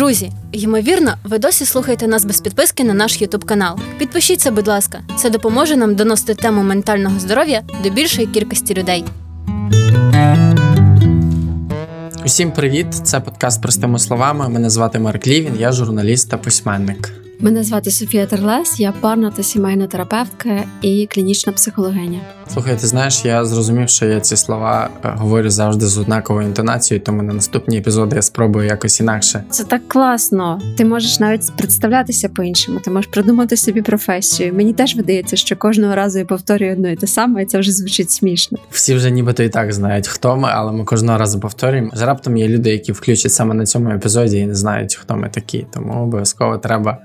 [0.00, 3.78] Друзі, ймовірно, ви досі слухаєте нас без підписки на наш Ютуб канал.
[3.98, 9.04] Підпишіться, будь ласка, це допоможе нам доносити тему ментального здоров'я до більшої кількості людей.
[12.24, 12.86] Усім привіт!
[12.94, 14.48] Це подкаст простими словами.
[14.48, 17.19] Мене звати Марк Лівін, я журналіст та письменник.
[17.42, 22.20] Мене звати Софія Терлес, я парна та сімейна терапевтка і клінічна психологиня.
[22.52, 27.04] Слухай, ти знаєш, я зрозумів, що я ці слова е, говорю завжди з однаковою інтонацією,
[27.04, 29.44] тому на наступні епізоди я спробую якось інакше.
[29.50, 30.60] Це так класно.
[30.76, 34.54] Ти можеш навіть представлятися по-іншому, ти можеш придумати собі професію.
[34.54, 37.72] Мені теж видається, що кожного разу я повторюю одне і те саме, і це вже
[37.72, 38.58] звучить смішно.
[38.70, 41.90] Всі вже нібито і так знають, хто ми, але ми кожного разу повторюємо.
[41.94, 45.28] Ж раптом є люди, які включать саме на цьому епізоді і не знають, хто ми
[45.28, 45.66] такі.
[45.74, 46.98] Тому обов'язково треба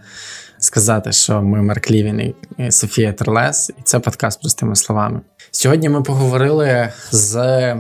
[0.66, 5.22] сказати, що ми Марк Лівін і Софія Терлес, і це подкаст простими словами.
[5.52, 7.76] Сьогодні ми поговорили з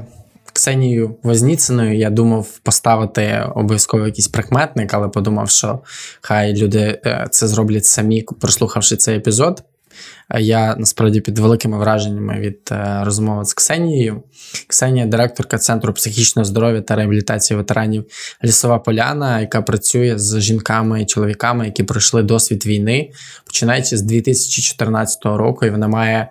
[0.54, 1.98] Ксенією Возніциною.
[1.98, 5.80] Я думав поставити обов'язково якийсь прикметник, але подумав, що
[6.22, 9.64] хай люди е, це зроблять самі, прослухавши цей епізод.
[10.40, 14.24] Я насправді під великими враженнями від е, розмови з Ксенією.
[14.68, 18.06] Ксенія, директорка Центру психічного здоров'я та реабілітації ветеранів
[18.44, 23.12] Лісова Поляна, яка працює з жінками і чоловіками, які пройшли досвід війни,
[23.46, 26.30] починаючи з 2014 року, і вона має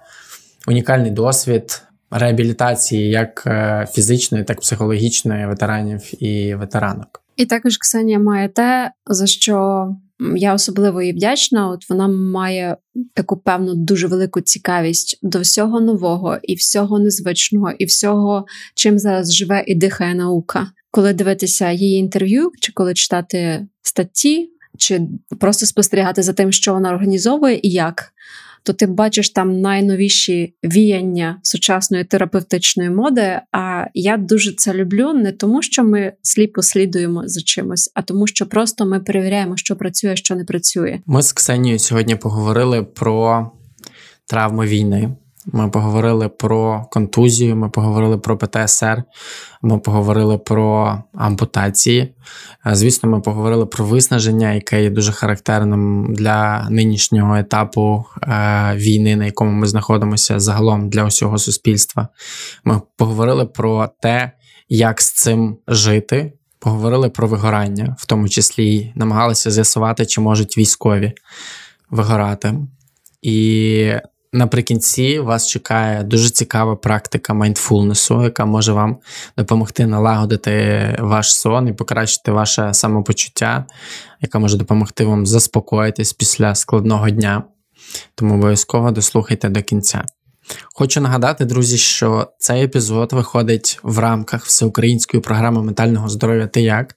[0.69, 7.23] унікальний досвід реабілітації як е, фізичної, так і психологічної ветеранів і ветеранок.
[7.37, 9.89] І також Ксенія має те, за що
[10.37, 11.69] я особливо їй вдячна.
[11.69, 12.77] От вона має
[13.15, 19.35] таку певну дуже велику цікавість до всього нового і всього незвичного, і всього, чим зараз
[19.35, 20.67] живе і дихає наука.
[20.91, 25.01] Коли дивитися її інтерв'ю, чи коли читати статті, чи
[25.41, 28.13] просто спостерігати за тим, що вона організовує і як
[28.65, 33.41] то ти бачиш там найновіші віяння сучасної терапевтичної моди.
[33.53, 38.27] А я дуже це люблю не тому, що ми сліпо слідуємо за чимось, а тому,
[38.27, 41.01] що просто ми перевіряємо, що працює, що не працює.
[41.07, 43.51] Ми з Ксенією сьогодні поговорили про
[44.27, 45.17] травми війни.
[45.47, 49.03] Ми поговорили про контузію, ми поговорили про ПТСР,
[49.63, 52.15] ми поговорили про ампутації.
[52.67, 59.17] Е, звісно, ми поговорили про виснаження, яке є дуже характерним для нинішнього етапу е, війни,
[59.17, 62.09] на якому ми знаходимося загалом для усього суспільства.
[62.65, 64.33] Ми поговорили про те,
[64.69, 66.33] як з цим жити.
[66.59, 71.13] Поговорили про вигорання, в тому числі намагалися з'ясувати, чи можуть військові
[71.91, 72.55] вигорати.
[73.23, 73.93] І
[74.35, 78.97] Наприкінці вас чекає дуже цікава практика майндфулнесу, яка може вам
[79.37, 83.67] допомогти налагодити ваш сон і покращити ваше самопочуття,
[84.21, 87.45] яка може допомогти вам заспокоїтись після складного дня.
[88.15, 90.05] Тому обов'язково дослухайте до кінця.
[90.75, 96.95] Хочу нагадати, друзі, що цей епізод виходить в рамках всеукраїнської програми ментального здоров'я «Ти як»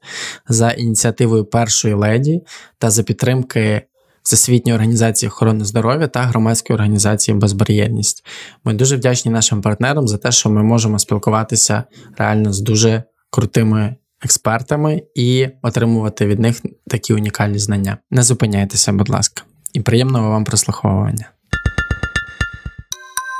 [0.47, 2.41] за ініціативою першої леді
[2.77, 3.81] та за підтримки
[4.27, 8.25] Всесвітньої організації охорони здоров'я та громадської організації Безбар'єрність.
[8.63, 11.83] Ми дуже вдячні нашим партнерам за те, що ми можемо спілкуватися
[12.17, 17.97] реально з дуже крутими експертами і отримувати від них такі унікальні знання.
[18.11, 19.43] Не зупиняйтеся, будь ласка,
[19.73, 21.29] і приємного вам прослуховування.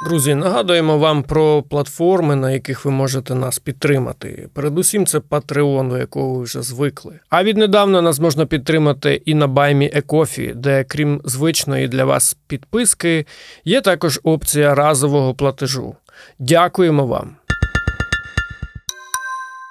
[0.02, 4.50] Друзі, нагадуємо вам про платформи, на яких ви можете нас підтримати.
[4.53, 7.19] Передусім, це Patreon, до якого ви вже звикли.
[7.30, 13.25] А віднедавна нас можна підтримати і на баймі Екофі, де, крім звичної для вас підписки,
[13.66, 15.96] є також опція разового платежу.
[16.40, 17.35] Дякуємо вам.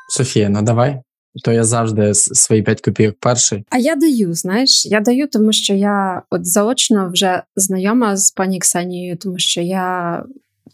[0.09, 1.06] Софія, ну давай
[1.45, 3.65] то я завжди свої 5 копійок перший.
[3.71, 8.59] А я даю, знаєш, я даю, тому що я от заочно вже знайома з пані
[8.59, 10.23] Ксенією, тому що я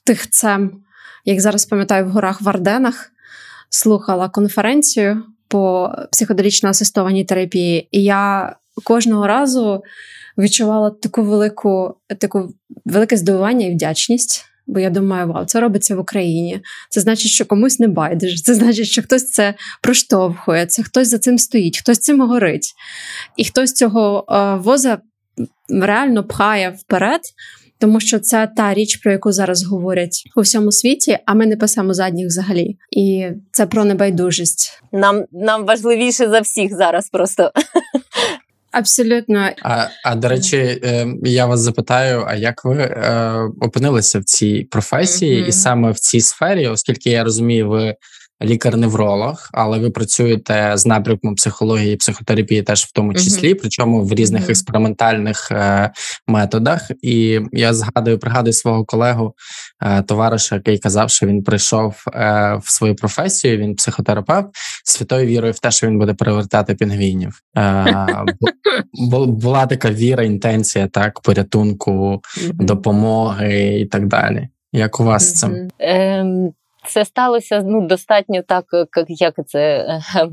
[0.05, 0.71] тихцем,
[1.25, 3.13] як зараз пам'ятаю, в горах в Арденах
[3.71, 9.83] слухала конференцію по психоделічно асистованій терапії, і я кожного разу
[10.39, 14.45] відчувала таку велику, таку велике здивування і вдячність.
[14.67, 16.61] Бо я думаю, вау, це робиться в Україні.
[16.91, 18.43] Це значить, що комусь не байдуже.
[18.43, 22.73] Це значить, що хтось це проштовхує, це хтось за цим стоїть, хтось цим горить.
[23.37, 24.99] І хтось цього е, воза
[25.69, 27.21] реально пхає вперед.
[27.79, 31.57] Тому що це та річ, про яку зараз говорять у всьому світі, а ми не
[31.57, 32.77] пасемо задніх взагалі.
[32.91, 34.83] І це про небайдужість.
[34.93, 37.53] Нам нам важливіше за всіх зараз просто.
[38.73, 39.51] Абсолютно.
[39.63, 44.69] А а до речі, е, я вас запитаю: а як ви е, опинилися в цій
[44.71, 45.49] професії, mm-hmm.
[45.49, 47.95] і саме в цій сфері, оскільки я розумію, ви
[48.45, 54.13] лікар-невролог, але ви працюєте з напрямком психології і психотерапії теж в тому числі, причому в
[54.13, 54.51] різних Мгм.
[54.51, 55.91] експериментальних е,
[56.27, 56.91] методах.
[57.03, 59.35] І я згадую, пригадую свого колегу,
[59.83, 64.49] е, товариша, який казав, що він прийшов е, в свою професію, він психотерапевт,
[64.85, 67.41] святою вірою в те, що він буде перевертати пінгвінів.
[67.59, 68.49] Е, бу-
[69.11, 72.21] бу- була така віра, інтенція, так, порятунку,
[72.53, 74.49] допомоги і так далі.
[74.73, 75.69] Як у вас з цим?
[75.79, 76.53] Ем,
[76.87, 79.61] це сталося ну, достатньо так, як, як це.
[80.17, 80.29] е,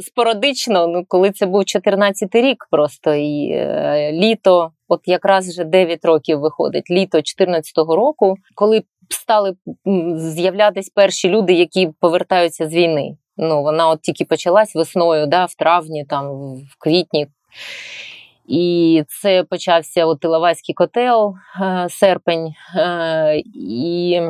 [0.00, 6.04] Спорадично, ну коли це був 14-й рік, просто і е, літо, от якраз вже 9
[6.04, 9.54] років виходить, літо 14-го року, коли стали
[9.86, 13.16] м, з'являтись перші люди, які повертаються з війни.
[13.36, 17.26] Ну, вона от тільки почалась весною, да, в травні, там, в квітні.
[18.48, 24.20] І це почався от Іловайський котел, е, серпень, е, і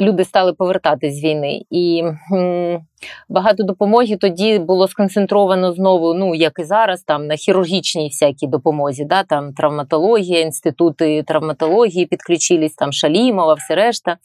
[0.00, 1.62] люди стали повертатись з війни.
[1.70, 2.02] І
[2.32, 2.80] м,
[3.28, 9.04] багато допомоги тоді було сконцентровано знову, ну як і зараз, там на хірургічній всякій допомозі,
[9.04, 14.16] да, там травматологія, інститути травматології підключились, там Шалімова, все решта.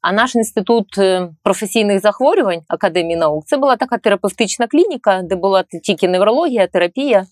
[0.00, 5.64] А наш інститут е, професійних захворювань Академії наук це була така терапевтична клініка, де була
[5.82, 7.26] тільки неврологія, терапія.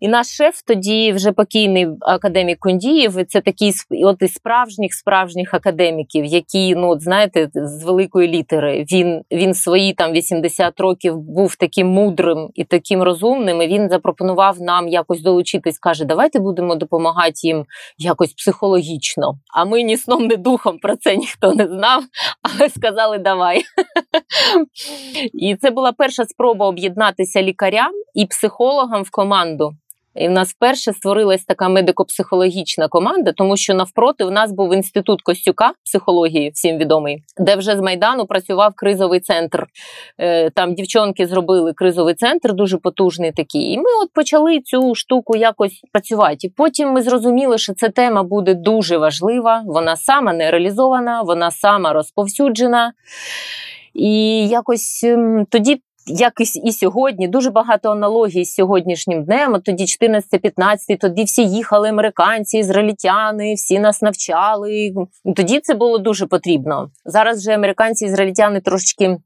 [0.00, 3.18] І наш шеф тоді вже покійний академік Кундієв.
[3.18, 3.72] і Це такий
[4.04, 8.86] от із справжніх справжніх академіків, які, ну от знаєте, з великої літери.
[8.92, 13.62] Він він свої там 80 років був таким мудрим і таким розумним.
[13.62, 15.78] І він запропонував нам якось долучитись.
[15.78, 17.64] каже: давайте будемо допомагати їм
[17.98, 19.38] якось психологічно.
[19.54, 22.02] А ми ні сном, ні духом про це ніхто не знав,
[22.42, 23.62] але сказали давай.
[25.34, 29.74] І це була перша спроба об'єднатися лікарям і психологам в команду.
[30.18, 35.22] І в нас вперше створилась така медико-психологічна команда, тому що навпроти в нас був інститут
[35.22, 39.66] Костюка психології, всім відомий, де вже з Майдану працював кризовий центр.
[40.18, 43.62] Е, Там дівчонки зробили кризовий центр, дуже потужний такий.
[43.62, 46.36] І ми от почали цю штуку якось працювати.
[46.40, 49.62] І потім ми зрозуміли, що ця тема буде дуже важлива.
[49.66, 52.92] Вона сама не реалізована, вона сама розповсюджена.
[53.94, 55.82] І якось ем, тоді.
[56.08, 59.54] Якось і сьогодні дуже багато аналогій з сьогоднішнім днем.
[59.54, 64.92] От тоді 14-15, тоді всі їхали американці, ізраїльтяни, всі нас навчали.
[65.36, 66.90] Тоді це було дуже потрібно.
[67.04, 69.16] Зараз же американці ізраїльтяни трошечки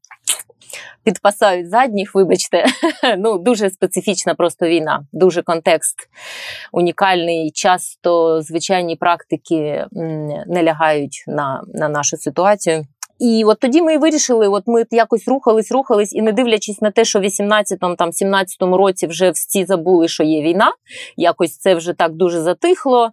[1.04, 2.64] підпасають задніх, вибачте.
[3.18, 5.96] Ну, дуже специфічна просто війна, дуже контекст
[6.72, 7.50] унікальний.
[7.54, 9.86] Часто звичайні практики
[10.46, 12.86] не лягають на, на нашу ситуацію.
[13.22, 16.90] І от тоді ми і вирішили, от ми якось рухались, рухались, і не дивлячись на
[16.90, 20.72] те, що в 18-му, там 17-му році вже всі забули, що є війна.
[21.16, 23.10] Якось це вже так дуже затихло.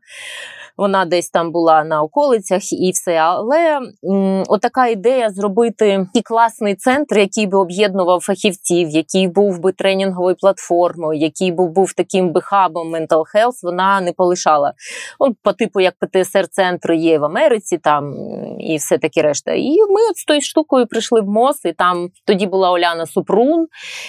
[0.79, 3.15] Вона десь там була на околицях і все.
[3.15, 3.79] Але
[4.09, 10.35] м, отака ідея зробити такий класний центр, який би об'єднував фахівців, який був би тренінговою
[10.35, 14.73] платформою, який був, був таким би хабом mental health, вона не полишала.
[15.19, 18.13] От, по типу, як ПТСР-центри є в Америці, там
[18.59, 19.51] і все таке решта.
[19.53, 23.67] І ми от з тою штукою прийшли в МОЗ, і там тоді була Оляна Супрун,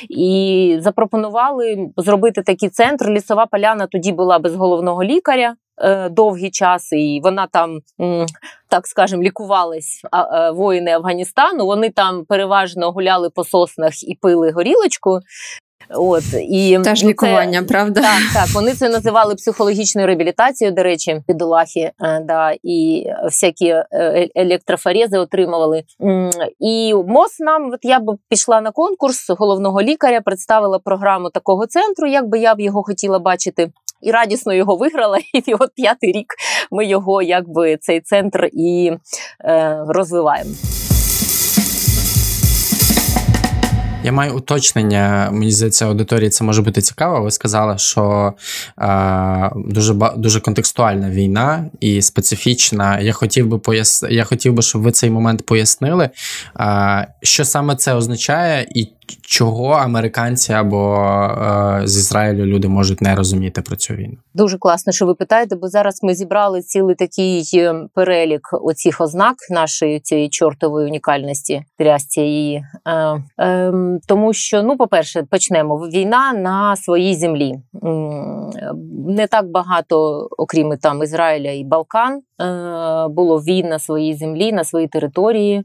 [0.08, 3.11] і запропонували зробити такий центр.
[3.11, 5.55] Лісова поляна тоді була без головного лікаря.
[5.81, 7.79] Е, Довгий час, і вона там,
[8.69, 11.67] так скажемо, лікувались а, е, воїни Афганістану.
[11.67, 15.21] Вони там переважно гуляли по соснах і пили горілочку.
[15.94, 18.00] От і Теж ну, це- лікування, правда?
[18.00, 23.75] так, так, вони це називали психологічною реабілітацією, до речі, підолахи, е, да, і всякі
[24.35, 25.83] електрофорези отримували.
[26.59, 32.07] І МОЗ нам, от я б пішла на конкурс головного лікаря, представила програму такого центру,
[32.07, 33.71] як би я б його хотіла бачити.
[34.00, 36.35] І радісно його виграла, і от п'ятий рік
[36.71, 38.92] ми його, якби цей центр і
[39.45, 40.50] е, розвиваємо.
[44.04, 45.28] Я маю уточнення.
[45.33, 47.23] Мені здається, аудиторії це може бути цікаво.
[47.23, 48.33] Ви сказали, що
[48.78, 53.00] е, дуже дуже контекстуальна війна і специфічна.
[53.00, 54.04] Я хотів би пояс...
[54.11, 56.11] Я хотів би, щоб ви цей момент пояснили,
[56.61, 58.88] е, що саме це означає, і
[59.23, 64.17] чого американці або е, з Ізраїлю люди можуть не розуміти про цю війну.
[64.35, 69.37] Дуже класно, що ви питаєте, бо зараз ми зібрали цілий такий е, перелік оцих ознак
[69.50, 72.64] нашої цієї чортової унікальності, трясця її.
[72.87, 73.73] Е, е,
[74.07, 77.55] тому що, ну, по-перше, почнемо війна на своїй землі.
[79.07, 82.23] Не так багато, окрім там Ізраїля і Балкан, е,
[83.09, 85.62] було війн на своїй землі, на своїй території.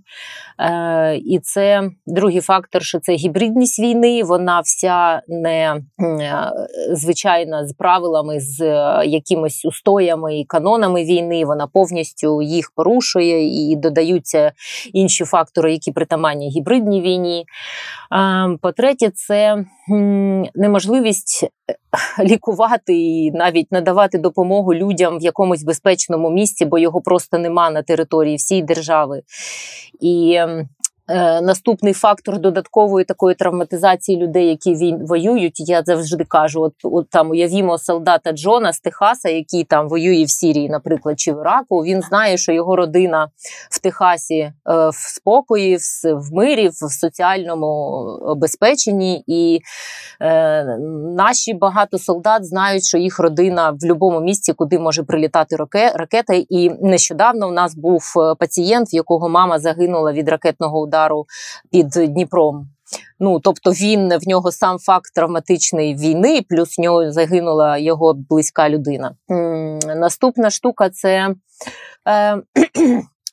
[0.59, 6.51] Е, і це другий фактор, що це гібрид гібридність війни, вона вся не е,
[6.91, 11.45] звичайна з правилами, з е, якимись устоями і канонами війни.
[11.45, 14.51] Вона повністю їх порушує і додаються
[14.93, 17.45] інші фактори, які притаманні гібридній війні.
[18.61, 19.65] По-третє, це
[20.55, 21.75] неможливість е,
[22.23, 27.81] лікувати і навіть надавати допомогу людям в якомусь безпечному місці, бо його просто нема на
[27.81, 29.21] території всієї держави.
[30.01, 30.39] І
[31.07, 35.69] е, наступний фактор додаткової такої травматизації людей, які він воюють.
[35.69, 40.29] Я завжди кажу: от, от там уявімо солдата Джона з Техаса, який там воює в
[40.29, 41.83] Сірії, наприклад, чи в Іраку.
[41.83, 43.27] Він знає, що його родина
[43.71, 47.67] в Техасі е, в спокої, в, в мирі, в соціальному
[48.21, 49.23] обезпеченні.
[49.27, 49.59] І
[50.21, 50.63] е,
[51.17, 55.55] наші багато солдат знають, що їх родина в будь-якому місці, куди може прилітати
[55.95, 56.33] ракета.
[56.49, 60.94] І нещодавно в нас був е, пацієнт, в якого мама загинула від ракетного удару
[61.71, 62.67] під Дніпром.
[63.19, 68.69] Ну, тобто він в нього сам факт травматичної війни, плюс в нього загинула його близька
[68.69, 69.15] людина.
[69.95, 71.35] Наступна штука це.
[72.07, 72.41] Е,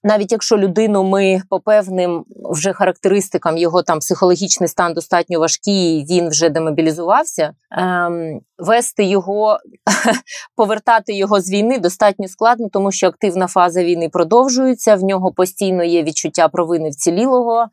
[0.05, 6.29] навіть якщо людину ми по певним вже характеристикам його там психологічний стан достатньо важкий, він
[6.29, 9.59] вже демобілізувався, ем, вести його,
[10.57, 14.95] повертати його з війни достатньо складно, тому що активна фаза війни продовжується.
[14.95, 17.67] В нього постійно є відчуття провини вцілілого,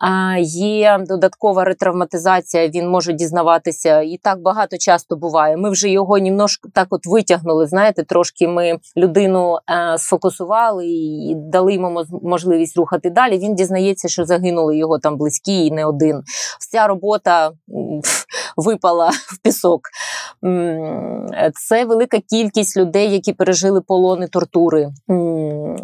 [0.00, 2.68] а, є додаткова ретравматизація.
[2.68, 5.56] Він може дізнаватися, і так багато часто буває.
[5.56, 7.66] Ми вже його німножко так от витягнули.
[7.66, 13.38] Знаєте, трошки ми людину е, сфокусували і дали йому можливість рухати далі.
[13.38, 16.22] Він дізнається, що загинули його там близькі і не один.
[16.60, 17.50] Вся робота
[18.56, 19.80] випала в пісок.
[21.68, 24.88] Це велика кількість людей, які пережили полони тортури.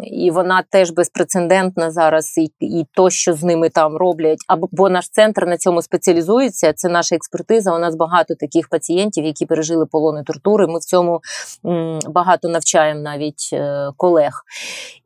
[0.03, 4.39] І вона теж безпрецедентна зараз, і, і то, що з ними там роблять.
[4.47, 6.73] Або бо наш центр на цьому спеціалізується.
[6.73, 7.75] Це наша експертиза.
[7.75, 10.67] У нас багато таких пацієнтів, які пережили полони тортури.
[10.67, 11.21] Ми в цьому
[12.09, 14.33] багато навчаємо навіть е, колег.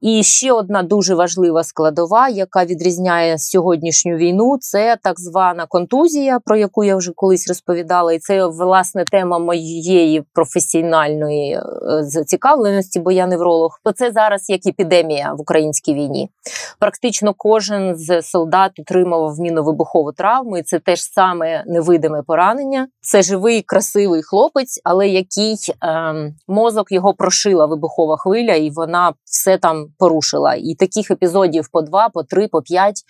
[0.01, 6.57] І ще одна дуже важлива складова, яка відрізняє сьогоднішню війну, це так звана контузія, про
[6.57, 8.13] яку я вже колись розповідала.
[8.13, 11.62] І це власне тема моєї професіональної е,
[12.03, 13.79] зацікавленості, бо я невролог.
[13.84, 16.29] То це зараз як епідемія в українській війні.
[16.79, 22.88] Практично кожен з солдат отримав міновибухову травму, і це теж саме невидиме поранення.
[23.01, 29.57] Це живий, красивий хлопець, але який ем, мозок його прошила вибухова хвиля, і вона все
[29.57, 30.55] там порушила.
[30.56, 33.04] І таких епізодів по два, по три, по п'ять.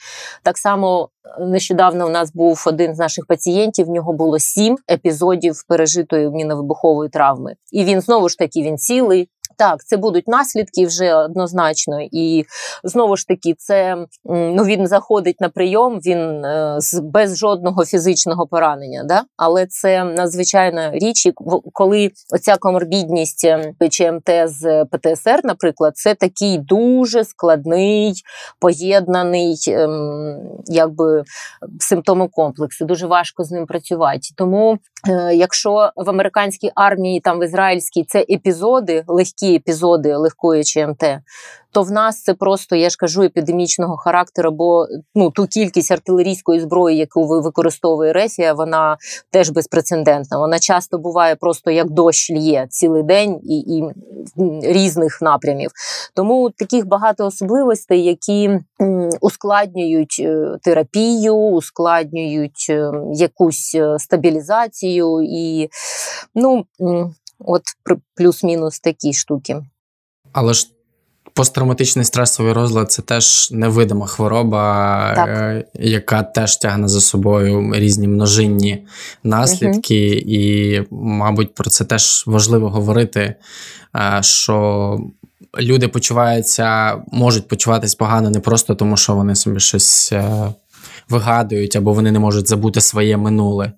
[0.43, 1.09] Так само
[1.39, 3.85] е, нещодавно у нас був один з наших пацієнтів.
[3.85, 7.55] В нього було сім епізодів пережитої міновибухової травми.
[7.71, 9.29] І він знову ж таки він цілий.
[9.57, 12.45] Так, це будуть наслідки вже однозначно, і
[12.83, 19.03] знову ж таки, це ну він заходить на прийом, він е, без жодного фізичного поранення,
[19.03, 19.23] да?
[19.37, 21.33] але це надзвичайна річ, і
[21.73, 28.13] коли оця коморбідність е, ЧМТ з ПТСР, наприклад, це такий дуже складний,
[28.59, 31.23] поєднаний, ем, якби
[31.79, 32.79] симптомокомплекс.
[32.81, 34.19] Дуже важко з ним працювати.
[34.35, 34.77] Тому,
[35.09, 41.03] е, якщо в американській армії, там в ізраїльській це епізоди, легкі епізоди легкої ЧМТ,
[41.75, 46.59] то в нас це просто, я ж кажу, епідемічного характеру, бо ну ту кількість артилерійської
[46.59, 48.97] зброї, яку ви використовує Рефія, вона
[49.31, 50.37] теж безпрецедентна.
[50.37, 53.83] Вона часто буває просто як дощ лє цілий день і, і
[54.63, 55.71] різних напрямів.
[56.13, 58.59] Тому таких багато особливостей, які
[59.21, 65.69] ускладнюють е, терапію, ускладнюють е, якусь е, стабілізацію і
[66.35, 66.65] ну
[67.39, 67.61] от
[68.15, 69.61] плюс-мінус такі штуки.
[70.33, 70.67] Але ж
[71.33, 75.29] посттравматичний стресовий розлад це теж невидима хвороба, Так.
[75.29, 78.87] е, яка теж тягне за собою різні множинні
[79.23, 83.35] наслідки, і, мабуть, про це теж важливо говорити,
[83.95, 84.99] е, що.
[85.59, 90.53] Люди почуваються, можуть почуватись погано не просто тому, що вони собі щось е,
[91.09, 93.71] вигадують, або вони не можуть забути своє минуле.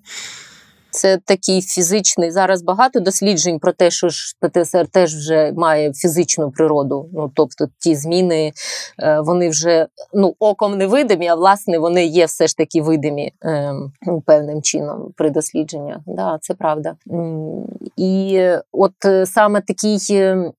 [0.98, 2.30] Це такий фізичний.
[2.30, 7.08] Зараз багато досліджень про те, що ж ПТСР теж вже має фізичну природу.
[7.12, 8.52] Ну тобто ті зміни
[9.02, 13.32] е, вони вже ну оком не видимі, а власне вони є все ж таки видимі
[13.44, 15.98] е, ну, певним чином при дослідженнях.
[16.06, 16.96] Да, це правда.
[17.96, 20.52] І от е, саме такий, е,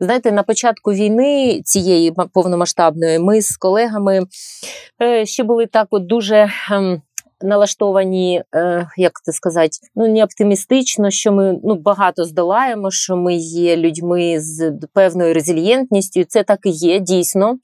[0.00, 4.20] знаєте, на початку війни цієї повномасштабної ми з колегами
[5.24, 6.48] ще були так, от дуже.
[7.42, 13.34] Налаштовані, е, як це сказати, ну не оптимістично, що ми ну багато здолаємо, що ми
[13.34, 16.24] є людьми з певною резильєнтністю.
[16.24, 17.58] Це так і є дійсно.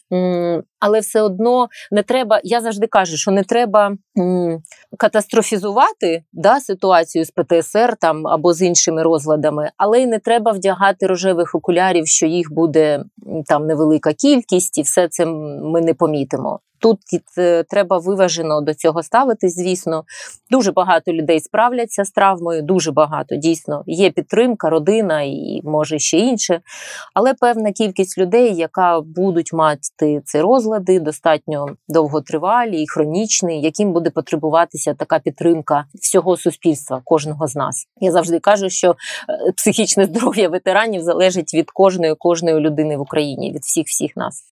[0.80, 2.40] Але все одно не треба.
[2.44, 4.62] Я завжди кажу, що не треба м,
[4.98, 11.06] катастрофізувати да, ситуацію з ПТСР там або з іншими розладами, але й не треба вдягати
[11.06, 13.04] рожевих окулярів, що їх буде
[13.46, 16.60] там невелика кількість, і все це ми не помітимо.
[16.80, 16.98] Тут
[17.38, 19.54] е, треба виважено до цього ставитись.
[19.54, 20.04] Звісно,
[20.50, 22.62] дуже багато людей справляться з травмою.
[22.62, 26.60] Дуже багато дійсно є підтримка, родина і може ще інше.
[27.14, 34.10] Але певна кількість людей, яка будуть мати ці розлади, достатньо довготривалі і хронічні, яким буде
[34.10, 37.86] потребуватися така підтримка всього суспільства, кожного з нас.
[38.00, 38.94] Я завжди кажу, що е,
[39.56, 44.50] психічне здоров'я ветеранів залежить від кожної кожної людини в Україні, від всіх всіх нас.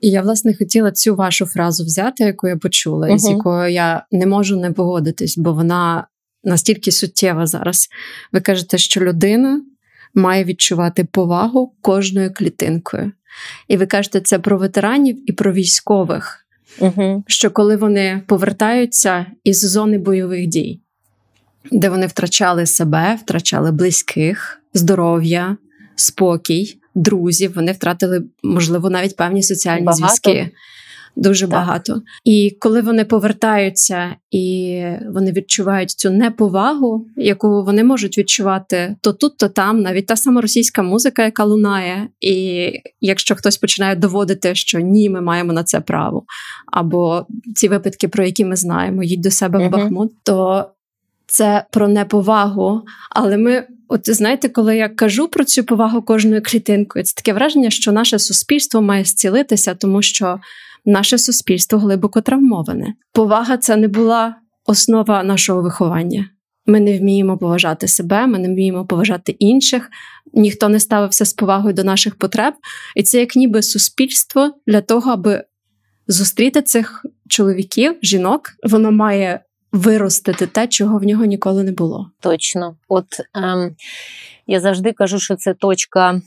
[0.00, 4.06] І я, власне, хотіла цю вашу фразу взяти, яку я почула, і з якою я
[4.10, 6.06] не можу не погодитись, бо вона
[6.44, 7.88] настільки суттєва зараз.
[8.32, 9.62] Ви кажете, що людина
[10.14, 13.12] має відчувати повагу кожною клітинкою.
[13.68, 16.46] І ви кажете це про ветеранів і про військових,
[16.78, 17.24] Угу.
[17.26, 20.80] що коли вони повертаються із зони бойових дій,
[21.72, 25.56] де вони втрачали себе, втрачали близьких, здоров'я,
[25.96, 29.96] спокій, друзів, вони втратили, можливо, навіть певні соціальні Багато.
[29.96, 30.50] зв'язки.
[31.16, 31.50] Дуже Так.
[31.50, 32.02] багато.
[32.24, 34.82] І коли вони повертаються і
[35.14, 40.40] вони відчувають цю неповагу, яку вони можуть відчувати то тут, то там, навіть та сама
[40.40, 42.08] російська музика, яка лунає.
[42.20, 42.70] І
[43.00, 46.24] якщо хтось починає доводити, що ні, ми маємо на це право,
[46.72, 50.64] або ці випадки, про які ми знаємо, їдь до себе в Бахмут, то
[51.26, 52.82] це про неповагу.
[53.10, 57.70] Але ми, от знаєте, коли я кажу про цю повагу кожною клітинкою, це таке враження,
[57.70, 60.40] що наше суспільство має зцілитися, тому що
[60.84, 62.94] наше суспільство глибоко травмоване.
[63.12, 66.30] Повага це не була основа нашого виховання.
[66.66, 69.90] Ми не вміємо поважати себе, ми не вміємо поважати інших.
[70.34, 72.54] Ніхто не ставився з повагою до наших потреб,
[72.96, 75.44] і це як ніби суспільство для того, аби
[76.06, 79.40] зустріти цих чоловіків, жінок, воно має
[79.72, 82.10] виростити те, чого в нього ніколи не було.
[82.20, 83.76] Точно, от ем,
[84.46, 86.20] я завжди кажу, що це точка,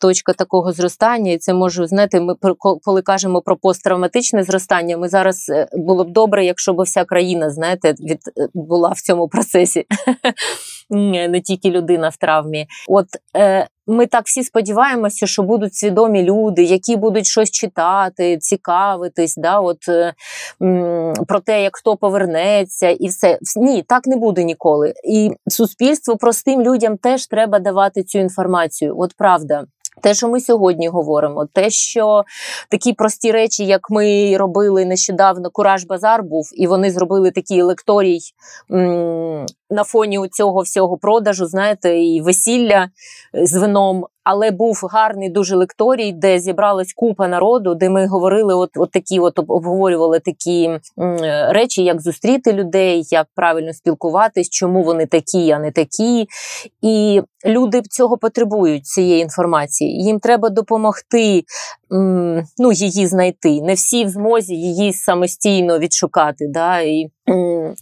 [0.00, 2.34] точка такого зростання, і це може знаєте, ми
[2.82, 7.50] коли кажемо про посттравматичне зростання, ми зараз е, було б добре, якщо б вся країна,
[7.50, 9.86] знаєте, від е, була в цьому процесі,
[10.90, 12.66] не тільки людина в травмі.
[12.88, 19.34] От е, ми так всі сподіваємося, що будуть свідомі люди, які будуть щось читати, цікавитись,
[19.36, 20.14] да, от, е,
[20.62, 23.38] м, про те, як хто повернеться, і все.
[23.56, 24.94] Ні, так не буде ніколи.
[25.04, 28.94] І суспільству простим людям теж треба давати цю інформацію.
[28.98, 29.64] От правда.
[30.02, 32.24] Те, що ми сьогодні говоримо, те, що
[32.70, 38.18] такі прості речі, як ми робили нещодавно, Кураж Базар був, і вони зробили такий лекторій
[39.72, 42.88] на фоні цього всього продажу, знаєте, і весілля
[43.34, 44.06] е, з вином.
[44.24, 49.20] Але був гарний дуже лекторій, де зібралась купа народу, де ми говорили, от, от такі,
[49.20, 55.50] от обговорювали такі м, е, речі, як зустріти людей, як правильно спілкуватись, чому вони такі,
[55.50, 56.26] а не такі.
[56.82, 60.04] І люди цього потребують цієї інформації.
[60.04, 61.42] Їм треба допомогти
[62.58, 63.60] ну, її знайти.
[63.62, 66.46] Не всі в змозі її самостійно відшукати.
[66.48, 66.80] Да?
[66.80, 67.10] І,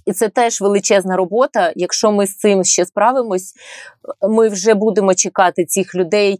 [0.06, 1.72] і це теж величезна робота.
[1.76, 3.52] Якщо ми з цим ще справимось,
[4.28, 6.38] ми вже будемо чекати цих людей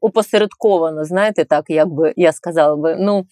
[0.00, 2.96] опосередковано, знаєте, так як би я сказала би.
[3.00, 3.26] Ну,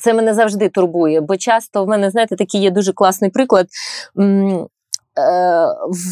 [0.00, 3.66] це мене завжди турбує, бо часто в мене, знаєте, такий є дуже класний приклад.
[5.18, 5.66] Е,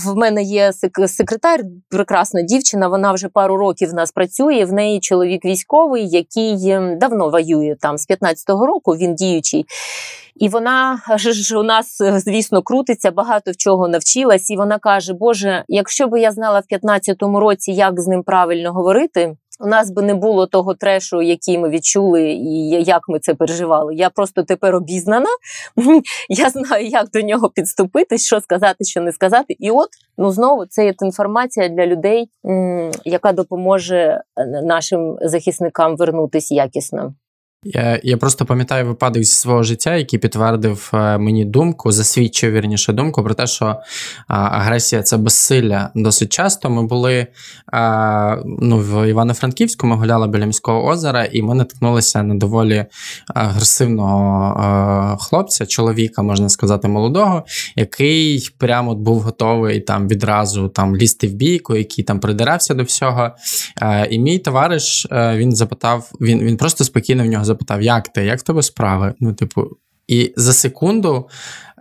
[0.05, 0.73] В мене є
[1.09, 2.89] секретар, прекрасна дівчина.
[2.89, 4.65] Вона вже пару років в нас працює.
[4.65, 8.93] В неї чоловік військовий, який ем, давно воює там з 15-го року.
[8.93, 9.65] Він діючий.
[10.37, 14.51] І вона ж- у нас, е, звісно, крутиться, багато в чого навчилась.
[14.51, 18.73] І вона каже: Боже, якщо б я знала в 15-му році, як з ним правильно
[18.73, 19.37] говорити.
[19.61, 23.95] У нас би не було того трешу, який ми відчули, і як ми це переживали.
[23.95, 25.29] Я просто тепер обізнана.
[26.29, 29.57] Я знаю, як до нього підступити, що сказати, що не сказати.
[29.59, 29.89] І от
[30.19, 32.31] ну знову це є інформація для людей,
[33.05, 34.23] яка допоможе е,
[34.63, 37.15] нашим захисникам вернутись якісно.
[37.65, 42.93] Я, я просто пам'ятаю випадок зі свого життя, який підтвердив е, мені думку, засвідчив вірніше
[42.93, 43.77] думку про те, що
[44.29, 45.91] а, агресія це безсилля.
[45.95, 47.27] Досить часто ми були
[47.73, 52.85] а, ну, в Івано-Франківську, ми гуляли біля міського озера, і ми наткнулися на доволі
[53.35, 57.45] агресивного а, хлопця, чоловіка, можна сказати, молодого,
[57.77, 63.31] який прямо був готовий там відразу там лізти в бійку, який там придирався до всього.
[63.83, 68.09] Е, і мій товариш е, він запитав, він, він просто спокійно в нього запитав, як
[68.09, 69.15] ти, як в тебе справи?
[69.21, 69.71] Ну, типу,
[70.09, 71.29] і за секунду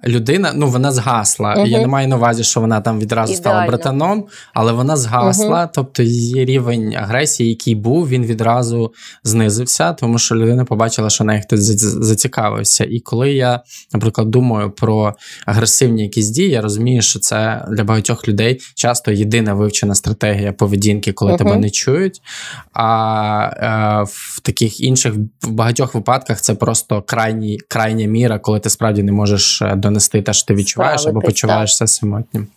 [0.07, 1.55] людина, ну вона згасла.
[1.55, 1.65] Мгм.
[1.65, 5.67] Я не маю на увазі, що вона там відразу стала братаном, але вона згасла.
[5.67, 11.41] Тобто її рівень агресії, який був, він відразу знизився, тому що людина побачила, що неї
[11.41, 11.59] хтось
[12.03, 12.85] зацікавився.
[12.89, 13.61] І коли я,
[13.93, 15.13] наприклад, думаю про
[15.45, 21.13] агресивні якісь дії, я розумію, що це для багатьох людей часто єдина вивчена стратегія поведінки,
[21.13, 21.37] коли Мгм.
[21.37, 22.21] тебе не чують.
[22.73, 28.69] А е, в таких інших в багатьох випадках це просто крайній, крайня міра, коли ти
[28.69, 32.47] справді не можеш е, донести те, що ти відчуваєш, або почуваєшся самотнім.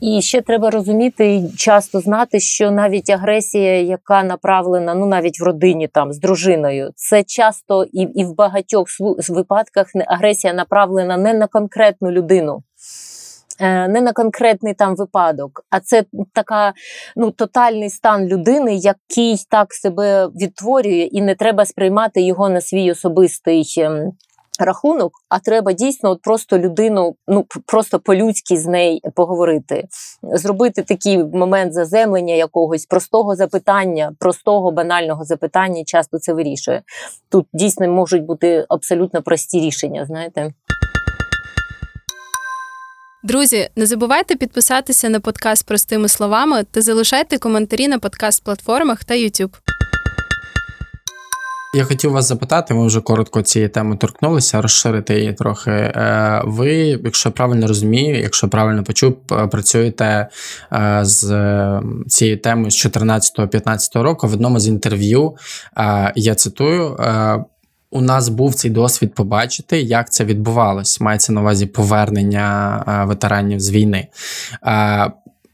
[0.00, 5.44] І ще треба розуміти і часто знати, що навіть агресія, яка направлена, ну навіть в
[5.44, 8.86] родині там з дружиною, це часто і, і в багатьох
[9.28, 12.62] випадках агресія направлена не на конкретну людину.
[13.60, 16.72] е, Не на конкретний там випадок, а це така
[17.16, 22.90] ну тотальний стан людини, який так себе відтворює, і не треба сприймати його на свій
[22.90, 24.12] особистий ем,
[24.64, 29.88] рахунок, а треба дійсно от просто людину, ну просто по-людськи з нею поговорити,
[30.22, 36.82] зробити такий момент заземлення якогось простого запитання, простого банального запитання, часто це вирішує.
[37.28, 40.52] Тут дійсно можуть бути абсолютно прості рішення, знаєте.
[43.26, 49.75] Друзі, не забувайте підписатися на подкаст простими словами та залишайте коментарі на подкаст-платформах та YouTube.
[51.74, 55.70] Я хотів вас запитати, ми вже коротко цієї теми торкнулися, розширити її трохи.
[55.70, 59.16] Е, Ви, якщо я правильно розумію, якщо правильно почув,
[59.50, 60.28] працюєте
[60.72, 64.28] е, з цією темою з 14-15 року.
[64.28, 65.34] В одному з інтерв'ю
[65.78, 66.96] е, я цитую.
[67.90, 71.00] У нас був цей досвід побачити, як це відбувалось.
[71.00, 74.08] Мається на увазі повернення ветеранів з війни.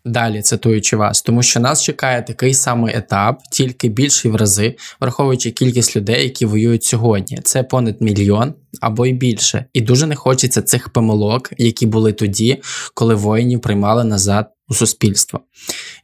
[0.05, 5.51] Далі цитуючи вас, тому що нас чекає такий самий етап, тільки більший в рази, враховуючи
[5.51, 7.39] кількість людей, які воюють сьогодні.
[7.45, 9.65] Це понад мільйон або й більше.
[9.73, 12.63] І дуже не хочеться цих помилок, які були тоді,
[12.95, 15.41] коли воїнів приймали назад у суспільство.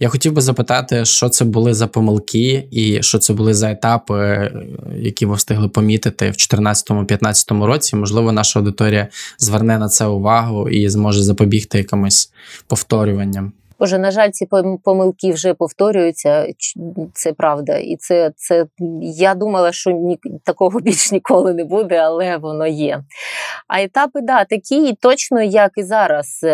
[0.01, 4.15] Я хотів би запитати, що це були за помилки, і що це були за етапи,
[4.15, 4.53] е,
[4.99, 7.97] які ви встигли помітити в 2014-2015 році.
[7.97, 9.09] Можливо, наша аудиторія
[9.39, 12.33] зверне на це увагу і зможе запобігти якимось
[12.67, 13.53] повторюванням.
[13.79, 16.47] Боже, на жаль, ці пом- помилки вже повторюються.
[17.15, 17.77] Це правда.
[17.77, 18.67] І це, це
[19.03, 23.05] я думала, що ні, такого більш ніколи не буде, але воно є.
[23.69, 26.45] А етапи, да, такі точно, як і зараз.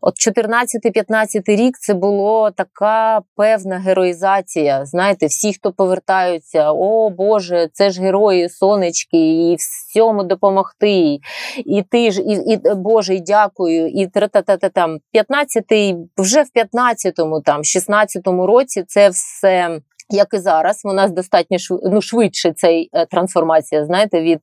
[0.00, 4.86] Ем, От 14-15 рік це було така певна героїзація.
[4.86, 11.18] Знаєте, всі, хто повертаються, о Боже, це ж герої, сонечки, і всьому допомогти.
[11.66, 17.40] І ти ж, і, і Боже, і дякую, і тра-та-та-та там 15-й, вже в 15-му,
[17.40, 19.80] там, 16-му році це все.
[20.12, 24.40] Як і зараз, у нас достатньо ну, швидше цей е, трансформація, знаєте, від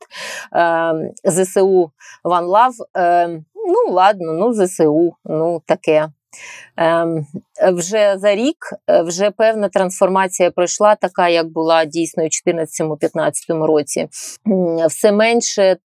[0.56, 0.93] е,
[1.24, 1.91] ЗСУ
[2.24, 2.74] One Love.
[2.98, 6.10] Е, ну, ладно, ну ЗСУ, ну таке.
[6.78, 7.26] Ем,
[7.74, 8.58] вже за рік
[8.90, 14.08] е, вже певна трансформація пройшла, така як була дійсно у 2014-2015 році.
[14.90, 15.78] Все менше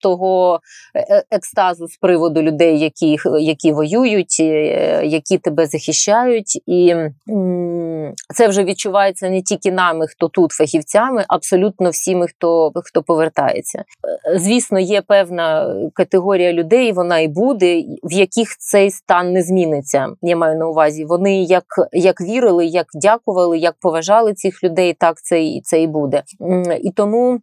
[0.00, 0.60] того
[0.96, 6.62] е- екстазу з приводу людей, які, які воюють, е, які тебе захищають.
[6.66, 6.94] І
[8.34, 13.78] це вже відчувається не тільки нами, хто тут фахівцями, абсолютно всіми, хто, хто повертається.
[13.78, 20.08] Е, Звісно, є певна категорія людей, вона і буде, в яких цей стан не зміниться.
[20.22, 21.04] Я маю на увазі.
[21.04, 25.86] Вони як, як вірили, як дякували, як поважали цих людей, так це і це і
[25.86, 26.22] буде.
[26.82, 27.40] І тому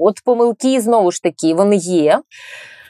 [0.00, 2.20] от помилки знову ж таки вони є.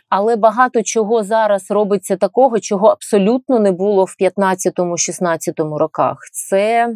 [0.09, 6.19] Але багато чого зараз робиться такого, чого абсолютно не було в 15-16 роках.
[6.33, 6.95] Це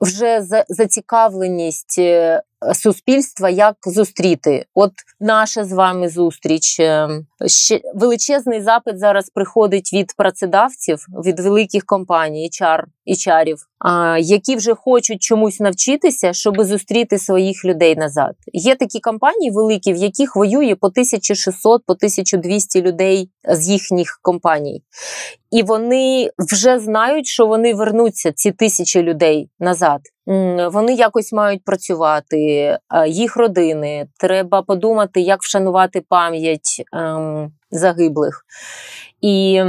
[0.00, 2.42] вже за- зацікавленість е,
[2.74, 4.64] суспільства, як зустріти.
[4.74, 6.80] От наша з вами зустріч.
[6.80, 7.08] е,
[7.46, 13.56] Ще величезний запит зараз приходить від працедавців, від великих компаній, HR, HR-ів,
[14.20, 18.34] які вже хочуть чомусь навчитися, щоб зустріти своїх людей назад.
[18.52, 24.82] Є такі компанії великі, в яких воює по 1600, по 1200 людей з їхніх компаній.
[25.50, 30.00] І вони вже знають, що вони вернуться ці тисячі людей назад.
[30.72, 34.06] Вони якось мають працювати, їх родини.
[34.18, 38.44] Треба подумати, як вшанувати пам'ять ем, загиблих.
[39.20, 39.62] І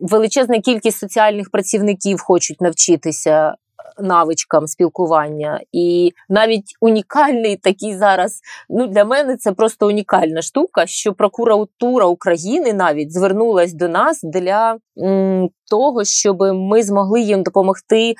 [0.00, 3.54] величезна кількість соціальних працівників хочуть навчитися
[3.98, 5.60] навичкам спілкування.
[5.72, 12.72] І навіть унікальний такий зараз, ну для мене це просто унікальна штука, що прокуратура України
[12.72, 18.14] навіть звернулась до нас для м, того, щоб ми змогли їм допомогти е,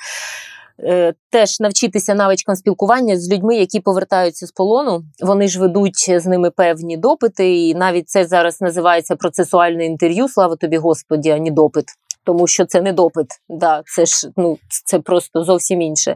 [1.29, 5.03] теж навчитися навичкам спілкування з людьми, які повертаються з полону.
[5.21, 10.27] Вони ж ведуть з ними певні допити, і навіть це зараз називається процесуальне інтерв'ю.
[10.27, 11.85] Слава тобі, Господі, а не допит.
[12.25, 16.15] Тому що це не допит, да, це ж ну це просто зовсім інше.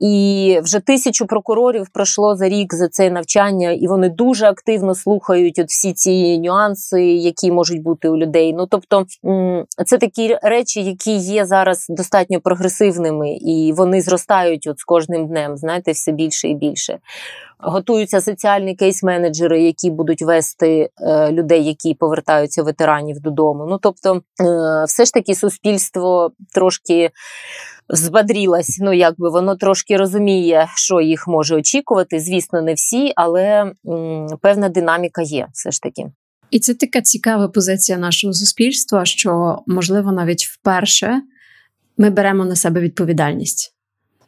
[0.00, 5.58] І вже тисячу прокурорів пройшло за рік за це навчання, і вони дуже активно слухають
[5.58, 8.52] от всі ці нюанси, які можуть бути у людей.
[8.52, 9.06] Ну тобто,
[9.86, 15.56] це такі речі, які є зараз достатньо прогресивними, і вони зростають от з кожним днем,
[15.56, 16.98] знаєте, все більше і більше.
[17.60, 23.66] Готуються соціальні кейс-менеджери, які будуть вести е, людей, які повертаються ветеранів додому.
[23.70, 27.10] Ну тобто, е, все ж таки суспільство трошки
[27.88, 28.78] збадрілось.
[28.80, 32.20] Ну якби воно трошки розуміє, що їх може очікувати.
[32.20, 36.02] Звісно, не всі, але м, певна динаміка є все ж таки.
[36.50, 41.22] І це така цікава позиція нашого суспільства, що можливо навіть вперше
[41.98, 43.74] ми беремо на себе відповідальність.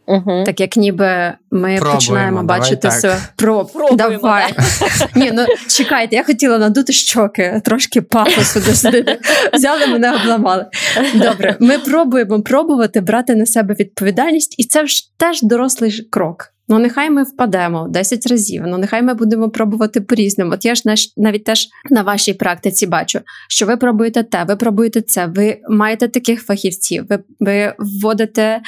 [0.06, 0.44] Угу.
[0.46, 2.92] Так як ніби ми Пробуємо, починаємо давай бачити так.
[2.92, 3.16] себе.
[3.36, 4.54] Про, Пробуємо, давай.
[5.14, 9.18] Ні, ну чекайте, я хотіла надути щоки, трошки пафосу досити.
[9.52, 10.66] Взяли мене, обламали.
[11.14, 16.54] Добре, ми пробуємо пробувати брати на себе відповідальність, і це ж теж дорослий крок.
[16.70, 20.52] Ну, нехай ми впадемо 10 разів, ну нехай ми будемо пробувати по-різному.
[20.52, 20.83] От я ж
[21.16, 26.09] навіть теж на вашій практиці бачу, що ви пробуєте те, ви пробуєте це, ви маєте
[26.09, 28.61] таких фахівців, ви, ви вводите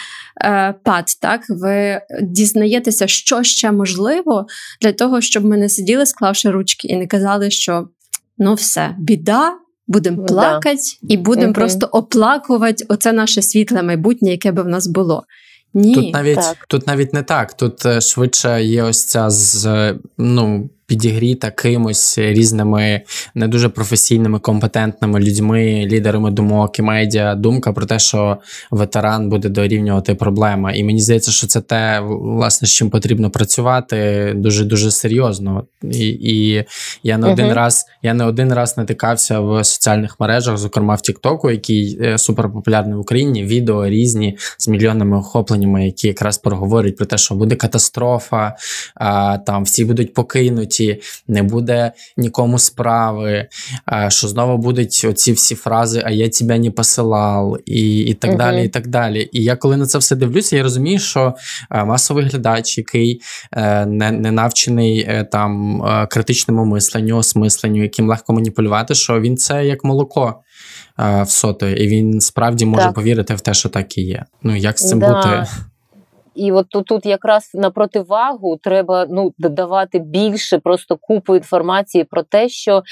[0.45, 4.47] е, пад, так ви дізнаєтеся, що ще можливо
[4.81, 7.89] для того, щоб ми не сиділи, склавши ручки, і не казали, що
[8.39, 9.53] ну все, біда.
[9.87, 10.35] Будемо Да.
[10.35, 11.55] плакати і будемо Мгм.
[11.55, 15.25] просто оплакувати оце наше світле майбутнє, яке би в нас було.
[15.75, 16.57] Ні, Тут навіть так.
[16.69, 17.55] тут навіть не так.
[17.55, 20.71] Тут е, швидше є ось ця з е, ну.
[20.93, 23.01] Підігріта кимось різними
[23.35, 27.35] не дуже професійними, компетентними людьми, лідерами думок і медіа.
[27.35, 28.39] Думка про те, що
[28.71, 30.73] ветеран буде дорівнювати проблема.
[30.73, 35.65] І мені здається, що це те, власне, з чим потрібно працювати дуже дуже серйозно.
[35.83, 36.65] І, і
[37.03, 37.33] я не Мгм.
[37.33, 42.19] один раз я не один раз натикався в соціальних мережах, зокрема в Тіктоку, який е,
[42.19, 43.45] суперпопулярний в Україні.
[43.45, 48.57] Відео різні з мільйонними охопленнями, які якраз проговорюють про те, що буде катастрофа,
[48.95, 50.82] а, там всі будуть покинуті,
[51.29, 53.49] не буде нікому справи.
[54.09, 58.39] Що знову будуть оці всі фрази, а я тебе не посилав, і, і так Мгм.
[58.39, 58.65] далі.
[58.65, 59.29] І так далі.
[59.33, 61.35] І я коли на це все дивлюся, я розумію, що
[61.71, 63.21] е, масовий глядач, який
[63.53, 69.67] е, не, не навчений е, там критичному мисленню, осмисленню, яким легко маніпулювати, що він це
[69.67, 70.35] як молоко.
[71.27, 72.95] Всотує, і він справді може Так.
[72.95, 74.25] повірити в те, що так і є.
[74.43, 75.15] Ну як з цим Да.
[75.15, 75.47] бути?
[76.35, 82.23] І от тут, тут якраз на противагу треба ну, додавати більше просто купу інформації про
[82.23, 82.83] те, що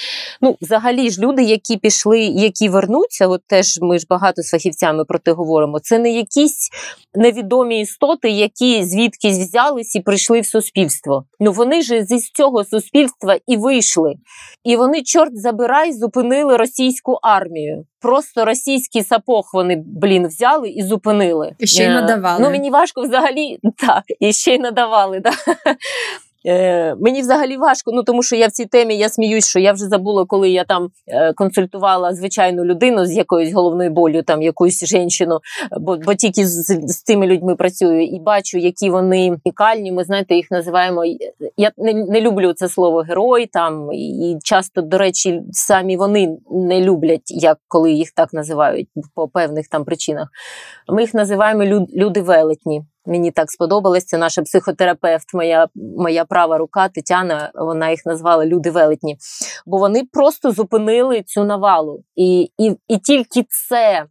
[0.41, 5.05] ну, взагалі ж люди, які пішли, які вернуться, от теж ми ж багато з фахівцями
[5.05, 6.71] про те говоримо, це не якісь
[7.15, 11.25] невідомі істоти, які звідкись взялись і прийшли в суспільство.
[11.41, 14.15] Ну вони ж зі цього суспільства і вийшли.
[14.65, 17.85] І вони, чорт забирай, зупинили російську армію.
[18.01, 21.55] Просто російський сапог вони, блін, взяли і зупинили.
[21.59, 22.43] І ще й Е, надавали.
[22.43, 25.21] Ну, мені важко взагалі, так, і ще й надавали.
[25.21, 25.31] Да.
[26.47, 29.73] Е, мені взагалі важко, ну тому що я в цій темі я сміюсь, що я
[29.73, 34.85] вже забула, коли я там е, консультувала звичайну людину з якоюсь головною болю, там якусь
[34.85, 35.41] жінку,
[35.81, 39.93] бо, бо тільки з, з цими людьми працюю і бачу, які вони унікальні.
[39.93, 41.05] Ми знаєте, їх називаємо.
[41.57, 46.81] Я не, не люблю це слово герой там, і часто, до речі, самі вони не
[46.81, 50.29] люблять, як коли їх так називають по певних там причинах.
[50.89, 52.83] Ми їх називаємо люд, люди велетні.
[53.07, 54.05] Мені так сподобалось.
[54.05, 57.51] Це наша психотерапевт, моя, моя права рука Тетяна.
[57.55, 59.17] Вона їх назвала люди велетні.
[59.67, 62.05] Бо вони просто зупинили цю навалу.
[62.17, 64.05] І, і, і тільки це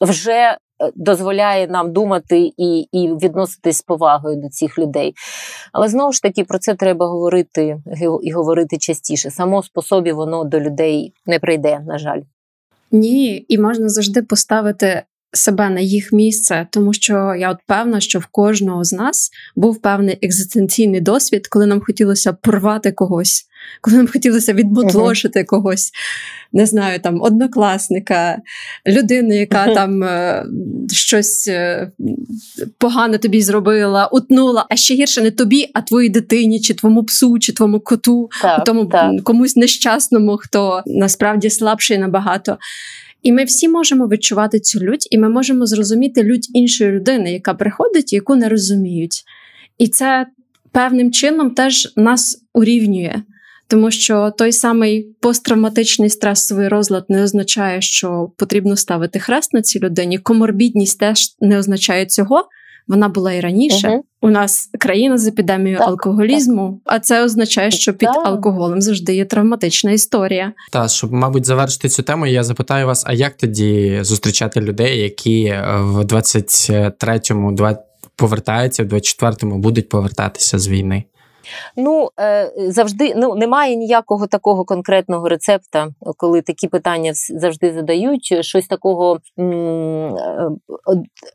[0.00, 0.58] вже е,
[0.94, 5.14] дозволяє нам думати і, і відноситись з повагою до цих людей.
[5.72, 7.82] Але знову ж таки про це треба говорити
[8.22, 9.30] і говорити частіше.
[9.30, 12.20] Само по собі воно до людей не прийде, на жаль.
[12.92, 18.18] Ні, і можна завжди поставити себе на їх місце, тому що я от певна, що
[18.18, 23.44] в кожного з нас був певний екзистенційний досвід, коли нам хотілося порвати когось,
[23.80, 25.90] коли нам хотілося відбудлошити когось,
[26.52, 28.38] не знаю, там однокласника,
[28.86, 30.44] людину, яка там е,
[30.92, 31.90] щось е,
[32.78, 37.38] погане тобі зробила, утнула, а ще гірше не тобі, а твоїй дитині, чи твоєму псу,
[37.38, 39.22] чи твоєму коту Так, тому так.
[39.22, 42.58] комусь нещасному, хто насправді слабший набагато.
[43.22, 47.54] І ми всі можемо відчувати цю лють, і ми можемо зрозуміти лють іншої людини, яка
[47.54, 49.24] приходить, яку не розуміють.
[49.78, 50.26] І це
[50.72, 53.14] певним чином теж нас урівнює.
[53.66, 59.80] Тому що той самий посттравматичний стресовий розлад не означає, що потрібно ставити хрест на цій
[59.80, 60.18] людині.
[60.18, 62.48] Коморбідність теж не означає цього.
[62.88, 63.88] Вона була і раніше.
[63.88, 64.02] Угу.
[64.20, 68.26] У нас країна з епідемією Так, алкоголізму, а це означає, що під Так.
[68.26, 70.52] алкоголем завжди є травматична історія.
[70.72, 75.44] Та щоб, мабуть, завершити цю тему, я запитаю вас: а як тоді зустрічати людей, які
[75.44, 77.78] е, в 23-му два-
[78.16, 81.04] повертаються, в 24-му будуть повертатися з війни?
[81.76, 88.38] Ну е, завжди ну немає ніякого такого конкретного рецепта, коли такі питання завжди задають.
[88.40, 90.12] Щось такого е,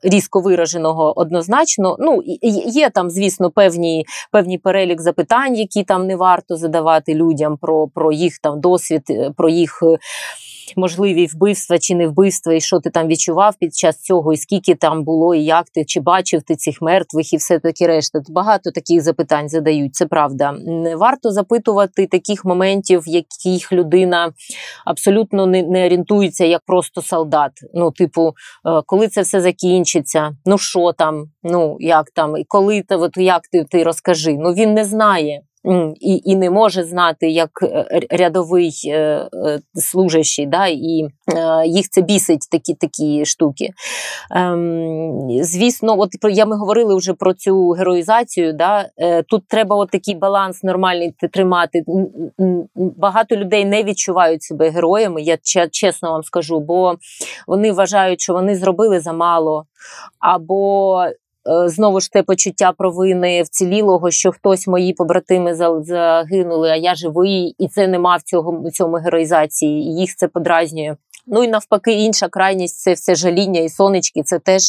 [0.03, 1.97] різко вираженого однозначно.
[1.99, 2.21] Ну
[2.65, 8.11] є там, звісно, певні певні перелік запитань, які там не варто задавати людям про, про
[8.11, 9.83] їх там досвід, е, про їх.
[10.75, 14.75] Можливі вбивства чи не вбивства, і що ти там відчував під час цього, і скільки
[14.75, 18.21] там було, і як ти, чи бачив ти цих мертвих, і все таке решта.
[18.29, 20.51] Багато таких запитань задають, це правда.
[20.51, 24.33] Не варто запитувати таких моментів, яких людина
[24.85, 27.51] абсолютно не, не орієнтується як просто солдат.
[27.73, 32.81] Ну, типу, е, коли це все закінчиться, ну що там, ну як там, і коли
[32.81, 34.37] ти, от як ти, ти розкажи.
[34.39, 35.41] Ну він не знає.
[35.99, 41.07] І, і не може знати як е, рядовий е, е, служащий, да, і
[41.65, 43.69] їх це бісить такі такі штуки.
[44.31, 48.53] Ем, звісно, от я ми говорили вже про цю героїзацію.
[48.53, 48.89] Да,
[49.29, 51.83] тут треба от такий баланс нормальний тримати.
[52.75, 55.37] Багато людей не відчувають себе героями, я
[55.71, 56.95] чесно вам скажу, бо
[57.47, 59.65] вони вважають, що вони зробили замало,
[60.19, 61.05] або
[61.65, 67.55] знову ж те почуття провини вцілілого, що хтось мої побратими за- загинули, а я живий,
[67.59, 70.95] і це нема в цьому в цьому героїзації, їх це подразнює.
[71.27, 74.23] Ну і навпаки, інша крайність це все жаління і сонечки.
[74.23, 74.61] Це теж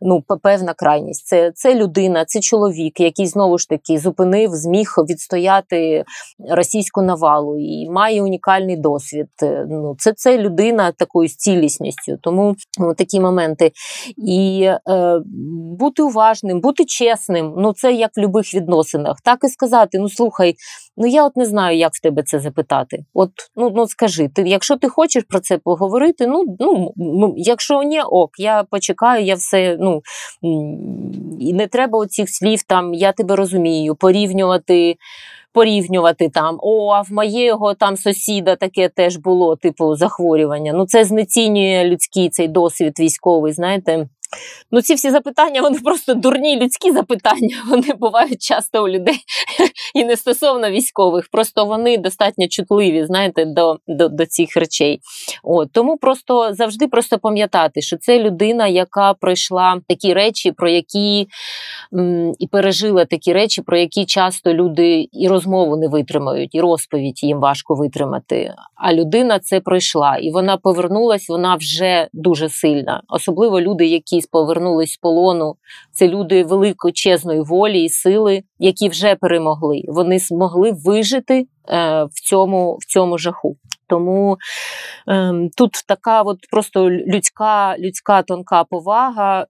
[0.00, 1.26] ну певна крайність.
[1.26, 6.04] Це, це людина, це чоловік, який знову ж таки зупинив, зміг відстояти
[6.50, 9.26] російську навалу і має унікальний досвід.
[9.42, 12.18] Е, Ну це, це людина такою цілісністю.
[12.22, 13.72] Тому ну, такі моменти.
[14.16, 15.20] І е,
[15.78, 17.54] бути уважним, бути чесним.
[17.56, 19.16] Ну це як в будь-яких відносинах.
[19.24, 20.54] Так і сказати: ну слухай,
[20.96, 23.04] ну я от не знаю, як в тебе це запитати.
[23.14, 26.56] От ну, ну скажи, ти, якщо ти хочеш про це поговорити, ну
[26.96, 29.76] ну якщо ні, ок, я почекаю, я все.
[29.80, 30.02] Ну
[31.40, 34.96] і не треба оцих слів там я тебе розумію, порівнювати.
[35.52, 40.72] Порівнювати там, о, а в моєго там сусіда таке теж було, типу, захворювання.
[40.72, 44.08] Ну, це знецінює людський цей досвід військовий, знаєте.
[44.70, 47.56] Ну, ці всі запитання, вони просто дурні людські запитання.
[47.68, 49.18] Вони бувають часто у людей
[49.94, 51.28] і не стосовно військових.
[51.32, 55.00] Просто вони достатньо чутливі, знаєте, до, до, до цих речей.
[55.42, 61.28] От, тому просто завжди просто пам'ятати, що це людина, яка пройшла такі речі, про які
[61.94, 67.24] м, і пережила такі речі, про які часто люди і розмову не витримають, і розповідь
[67.24, 68.54] їм важко витримати.
[68.74, 73.02] А людина це пройшла, і вона повернулась, вона вже дуже сильна.
[73.08, 75.56] Особливо люди, які повернулись з полону,
[75.92, 79.82] це люди великочезної волі і сили, які вже перемогли.
[79.88, 83.56] Вони змогли вижити е, в, цьому, в цьому жаху.
[83.88, 84.36] Тому
[85.08, 89.46] ем, тут така от просто людська, людська тонка повага,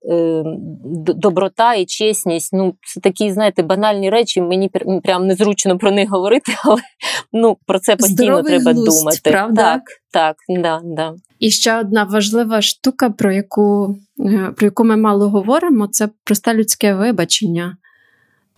[0.85, 2.53] д- доброта і чесність.
[2.53, 4.41] Ну, це такі, знаєте, банальні речі.
[4.41, 6.81] Мені пр- прям незручно про них говорити, але
[7.33, 9.31] ну, про це постійно Здоровий треба глузд, думати.
[9.31, 9.63] правда?
[9.63, 11.15] Так, так, да, да.
[11.38, 16.55] І ще одна важлива штука, про яку, е, про яку ми мало говоримо, це просте
[16.55, 17.77] людське вибачення.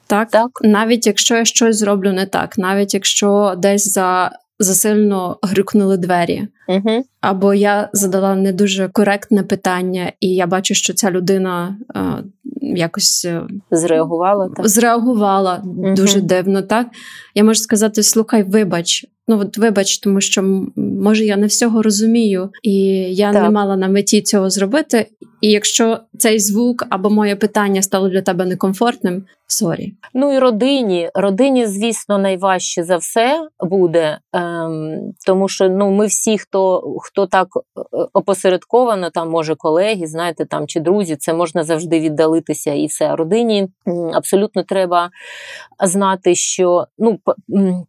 [0.07, 0.31] Так?
[0.31, 0.51] Так.
[0.63, 7.05] Навіть якщо я щось зроблю не так, навіть якщо десь за, засильно грюкнули двері, Угу.
[7.21, 12.01] Або я задала не дуже коректне питання, і я бачу, що ця людина е,
[12.61, 14.69] якось е, Зреагувала так.
[14.69, 15.95] зреагувала Мгм.
[15.95, 16.87] дуже дивно, так?
[17.35, 19.07] Я можу сказати: слухай, вибач.
[19.31, 22.75] Ну, от вибач, тому що може я не всього розумію, і
[23.15, 25.07] я не мала на меті цього зробити.
[25.41, 29.93] І якщо цей звук або моє питання стало для тебе некомфортним, sorry.
[30.15, 31.11] Ну і родині.
[31.15, 37.49] Родині, звісно, найважче за все буде, ем, тому що ну, ми всі, хто, хто так
[37.57, 37.81] е,
[38.13, 43.17] опосередковано, там, може, колеги, знаєте, там, чи друзі, це можна завжди віддалитися і все.
[43.17, 43.69] Родині
[44.13, 45.11] абсолютно треба
[45.85, 47.19] знати, що ну,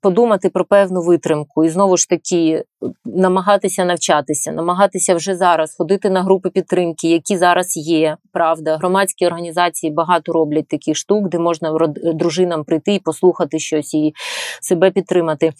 [0.01, 1.65] подумати про певну витримку.
[1.65, 2.63] І знову ж таки,
[3.05, 8.17] намагатися навчатися, намагатися вже зараз ходити на групи підтримки, які зараз є.
[8.31, 14.13] Правда, громадські організації багато роблять таких штук, де можна дружинам прийти і послухати щось і
[14.61, 15.53] себе підтримати.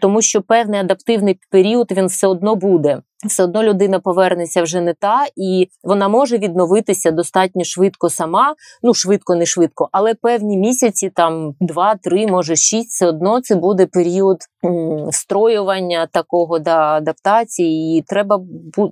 [0.00, 3.02] Тому що певний адаптивний період він все одно буде.
[3.26, 8.54] Все одно людина повернеться вже не та, і вона може відновитися достатньо швидко сама.
[8.82, 13.54] Ну, швидко, не швидко, але певні місяці, там два, три, може шість, все одно це
[13.54, 14.38] буде період
[15.08, 17.98] встроювання такого да, адаптації.
[17.98, 18.40] І треба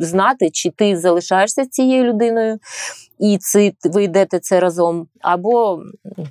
[0.01, 2.59] знати, чи ти залишаєшся цією людиною,
[3.18, 5.82] і це, ви йдете це разом, або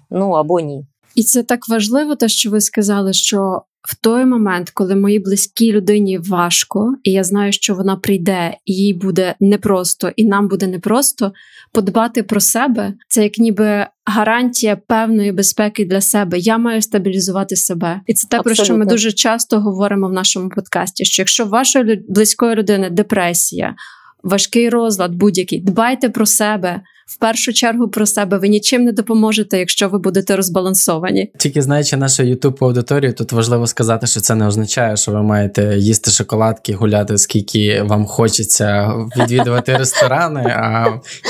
[0.09, 0.85] ну або ні.
[1.15, 5.71] І це так важливо, те, що ви сказали, що в той момент, коли моїй близькій
[5.71, 10.67] людині важко, і я знаю, що вона прийде, і їй буде непросто, і нам буде
[10.67, 11.31] непросто,
[11.73, 16.39] подбати про себе це як ніби гарантія певної безпеки для себе.
[16.39, 18.01] Я маю стабілізувати себе.
[18.07, 22.05] І це те, про що ми дуже часто говоримо в нашому подкасті: що якщо вашої
[22.09, 23.75] близької людини депресія,
[24.23, 26.81] важкий розлад будь-який, дбайте про себе.
[27.11, 31.31] В першу чергу про себе ви нічим не допоможете, якщо ви будете розбалансовані.
[31.37, 35.77] Тільки знаючи нашу youtube аудиторію, тут важливо сказати, що це не означає, що ви маєте
[35.77, 40.41] їсти шоколадки, гуляти скільки вам хочеться, відвідувати ресторани.
[40.41, 40.87] А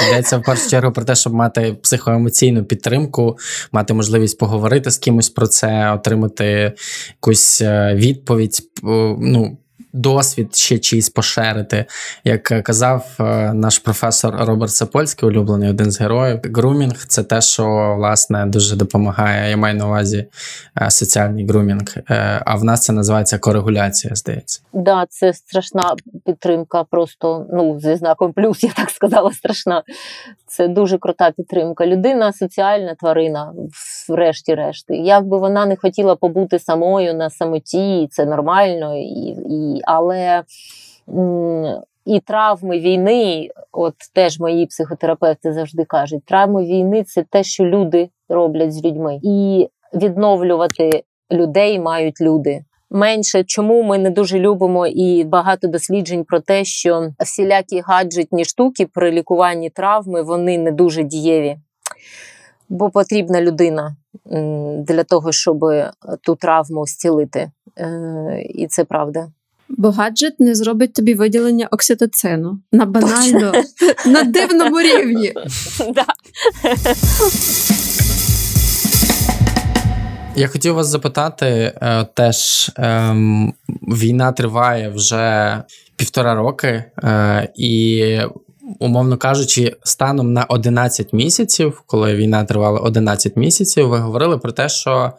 [0.10, 3.38] йдеться в першу чергу про те, щоб мати психоемоційну підтримку,
[3.72, 6.74] мати можливість поговорити з кимось про це, отримати
[7.16, 8.60] якусь е, відповідь.
[9.20, 9.58] Ну,
[9.94, 11.86] досвід ще чийсь поширити.
[12.24, 17.96] Як казав е, наш професор Роберт Сапольський, улюблений один з героїв, грумінг це те, що
[17.98, 19.50] власне дуже допомагає.
[19.50, 20.26] Я маю на увазі
[20.82, 21.96] е, соціальний грумінг.
[22.10, 24.62] Е, А в нас це називається корегуляція, здається.
[24.74, 29.84] Да, це страшна підтримка, просто ну зі знаком плюс, я так сказала, страшна.
[30.48, 31.88] Це дуже крута підтримка.
[31.88, 33.54] Людина соціальна тварина,
[34.10, 34.96] врешті-решти.
[34.96, 40.44] Як би вона не хотіла побути самою на самоті, це нормально, і, і, але
[42.06, 48.10] і травми війни, от теж мої психотерапевти завжди кажуть, травми війни це те, що люди
[48.30, 49.20] роблять з людьми.
[49.24, 53.44] І відновлювати людей мають люди менше.
[53.44, 59.12] Чому ми не дуже любимо і багато досліджень про те, що всілякі гаджетні штуки при
[59.12, 61.58] лікуванні травми вони не дуже дієві.
[62.70, 63.96] Бо потрібна людина
[64.78, 65.60] для того, щоб
[66.22, 67.52] ту травму зцілити.
[67.78, 69.28] Е, І це правда.
[69.78, 73.54] Бо гаджет не зробить тобі виділення окситоцину на банально
[74.06, 75.34] на дивному рівні.
[80.36, 81.46] Я хотів вас запитати,
[81.82, 85.58] е, теж ем, війна триває вже
[85.96, 88.18] півтора роки, е, і,
[88.80, 94.70] умовно кажучи, станом на 11 місяців, коли війна тривала 11 місяців, ви говорили про те,
[94.70, 95.12] що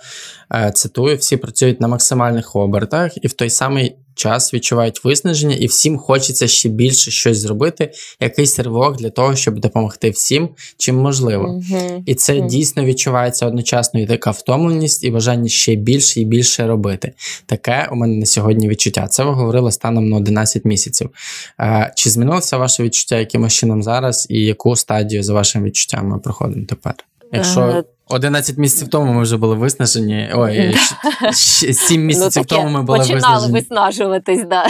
[0.55, 5.67] е, цитую, всі працюють на максимальних обертах, і в той самий час відчувають виснаження, і
[5.67, 10.49] всім хочеться ще більше щось зробити, якийсь ривок для того, щоб допомогти всім,
[10.79, 11.49] чим можливо.
[11.49, 12.03] Мгм.
[12.07, 12.49] І це Мгм.
[12.49, 17.13] дійсно відчувається одночасно і така втомленість, і бажання ще більше і більше робити.
[17.47, 19.07] Таке у мене на сьогодні відчуття.
[19.07, 21.11] Це ви говорили станом на 11 місяців.
[21.61, 26.19] Е, чи змінилося ваше відчуття якимось чином зараз, і яку стадію за вашими відчуттями ми
[26.19, 26.95] проходимо тепер?
[27.33, 30.75] Якщо Е, 11 місяців тому ми вже були виснажені, ой,
[31.33, 33.53] 7 місяців Ну, тому ми були починали виснажені.
[33.53, 34.67] виснажуватись, да.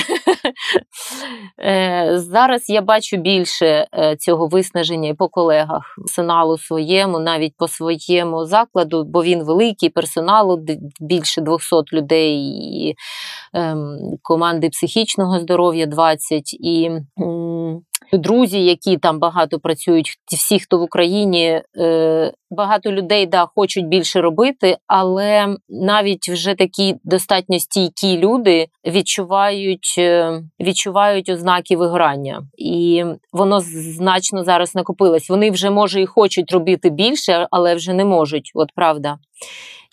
[1.64, 7.68] Е, Зараз я бачу більше е, цього виснаження і по колегах персоналу своєму, навіть по
[7.68, 10.64] своєму закладу, бо він великий, персоналу
[11.00, 12.38] більше 200 людей,
[12.88, 12.94] і
[13.54, 16.90] ем, команди психічного здоров'я 20, і
[18.18, 24.20] друзі, які там багато працюють, всі, хто в Україні, е, багато людей да, хочуть більше
[24.20, 32.42] робити, але навіть вже такі достатньо стійкі люди відчувають, е, відчувають ознаки вигорання.
[32.58, 33.60] І воно
[33.96, 35.30] значно зараз накопилось.
[35.30, 38.50] Вони вже, може, і хочуть робити більше, але вже не можуть.
[38.54, 39.18] От правда.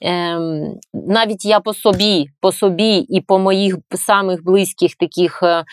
[0.01, 5.63] Ем, навіть я по собі, по собі і по моїх самих близьких таких е,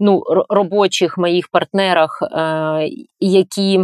[0.00, 2.88] ну, робочих моїх партнерах, е,
[3.20, 3.80] які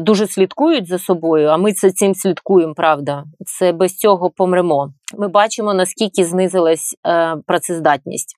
[0.00, 3.24] дуже слідкують за собою, а ми це цим слідкуємо, правда.
[3.46, 4.92] Це без цього помремо.
[5.18, 8.36] Ми бачимо, наскільки знизилась е, працездатність.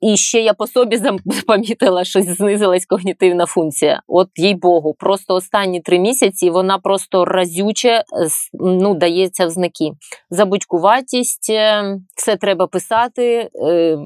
[0.00, 1.00] І ще я по собі
[1.46, 4.02] помітила, що знизилась когнітивна функція.
[4.08, 8.02] От їй Богу, просто останні три місяці вона просто разюче е,
[8.54, 9.90] ну, дається в знаки.
[10.30, 11.84] Забудькуватість, е,
[12.16, 13.50] все треба писати.
[13.68, 13.98] е,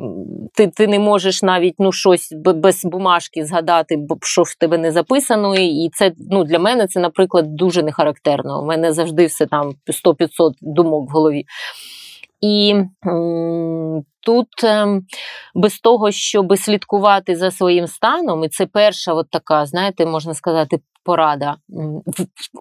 [0.55, 4.93] Ти, ти не можеш навіть ну, щось без бумажки згадати, бо що в тебе не
[4.93, 5.57] записано.
[5.57, 8.63] І це ну, для мене це, наприклад, дуже не характерно.
[8.63, 9.73] У мене завжди все там
[10.05, 11.45] 100-500 думок в голові.
[12.41, 12.75] І
[14.27, 15.03] тут ем,
[15.55, 20.79] без того, щоб слідкувати за своїм станом, і це перша, от така, знаєте, можна сказати,
[21.05, 21.57] порада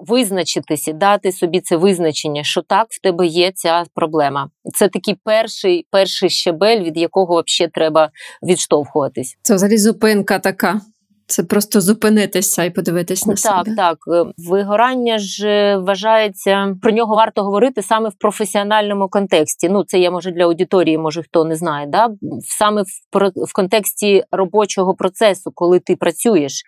[0.08, 4.50] визначитися, дати собі це визначення, що так в тебе є ця проблема.
[4.74, 8.10] Це такий перший, перший щебель, від якого взагалі треба
[8.44, 9.38] відштовхуватись.
[9.42, 10.82] Це взагалі зупинка така.
[11.30, 13.76] Це просто зупинитися і подивитись на Так, себе.
[13.76, 13.98] так.
[14.14, 19.70] Е, Вигорання ж вважається, про нього варто говорити саме в професіональному контексті.
[19.70, 21.88] Ну, це я може для аудиторії, може хто не знає.
[21.88, 22.10] Да?
[22.58, 26.64] Саме в, в контексті робочого процесу, коли ти працюєш.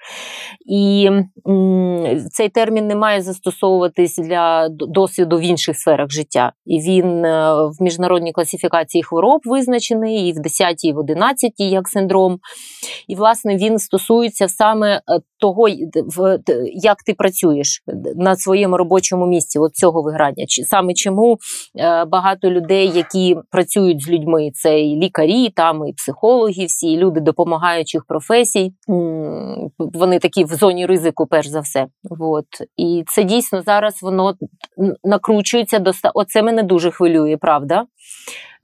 [0.66, 1.10] І
[1.48, 6.52] м, цей термін не має застосовуватись для досвіду в інших сферах життя.
[6.66, 11.88] І він е, в міжнародній класифікації хвороб визначений, і в 10, і в 11 як
[11.88, 12.40] синдром.
[13.08, 15.02] І, власне, він стосується саме е,
[15.40, 15.68] того,
[16.74, 17.84] як ти працюєш
[18.16, 20.46] на своєму робочому місці, от цього виграння.
[20.48, 21.38] Саме чому
[21.80, 26.98] е, багато людей, які працюють з людьми, це і лікарі, там і психологи, всі і
[26.98, 28.74] люди допомагаючих професій.
[29.78, 31.88] Вони такі в зоні ризику, перш за все.
[32.20, 32.46] От.
[32.78, 34.34] І це дійсно зараз воно
[35.04, 35.84] накручується
[36.14, 37.86] Оце мене дуже хвилює, правда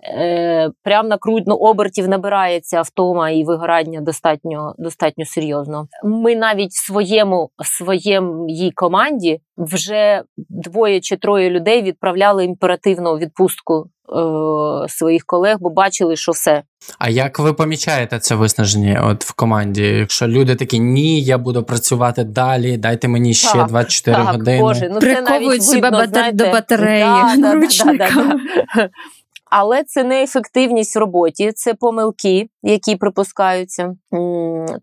[0.07, 5.87] е, прям на крутно обертів набирається втома і вигорання достатньо, достатньо серйозно.
[6.03, 13.85] Ми навіть в своєму в своєму команді вже двоє чи троє людей відправляли імперативну відпустку
[13.85, 16.63] е, своїх колег, бо бачили, що все.
[16.99, 19.83] А як ви помічаєте це виснаження от в команді?
[19.83, 24.61] Якщо люди такі ні, я буду працювати далі, дайте мені ще Так, 24 так, години.
[24.61, 27.53] Боже, ну це навіть Приковують себе видно, батар- знаєте, до батареї да, да, да, да,
[27.53, 28.39] наручниками.
[28.75, 28.89] да.
[29.57, 33.95] Але це не ефективність в роботі, це помилки, які припускаються.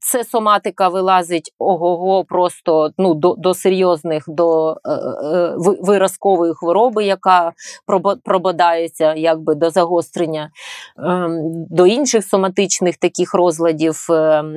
[0.01, 7.53] Це соматика вилазить ого-го просто ну, до, до серйозних, до е, е, виразкової хвороби, яка
[7.89, 10.51] пробо- прободається якби до загострення,
[10.99, 14.07] ем, до інших соматичних таких розладів.
[14.11, 14.55] ем,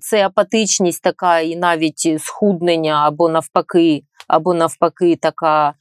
[0.00, 5.74] Це апатичність така, і навіть схуднення або навпаки або навпаки, така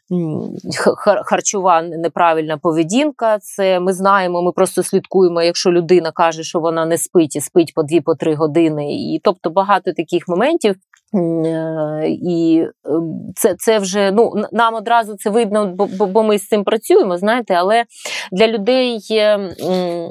[1.25, 3.39] харчова неправильна поведінка.
[3.39, 7.73] Це ми знаємо, ми просто слідкуємо, якщо людина каже, що вона не спить і спить
[7.73, 8.93] по 2-3 години.
[8.93, 10.75] І тобто багато таких моментів.
[11.15, 12.91] Е, І е,
[13.35, 17.53] це, це вже ну нам одразу це видно, бо, бо, ми з цим працюємо, знаєте.
[17.53, 17.83] Але
[18.31, 19.49] для людей, е,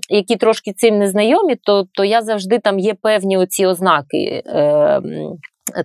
[0.09, 4.43] які трошки цим не знайомі, то, то я завжди там є певні оці ознаки.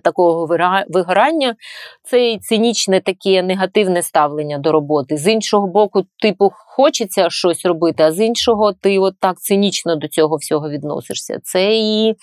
[0.02, 0.46] Такого
[0.88, 1.54] вигорання,
[2.02, 5.16] це цинічне таке негативне ставлення до роботи.
[5.16, 10.08] З іншого боку, типу, хочеться щось робити, а з іншого, ти от так цинічно до
[10.08, 11.38] цього всього відносишся.
[11.42, 12.14] Це і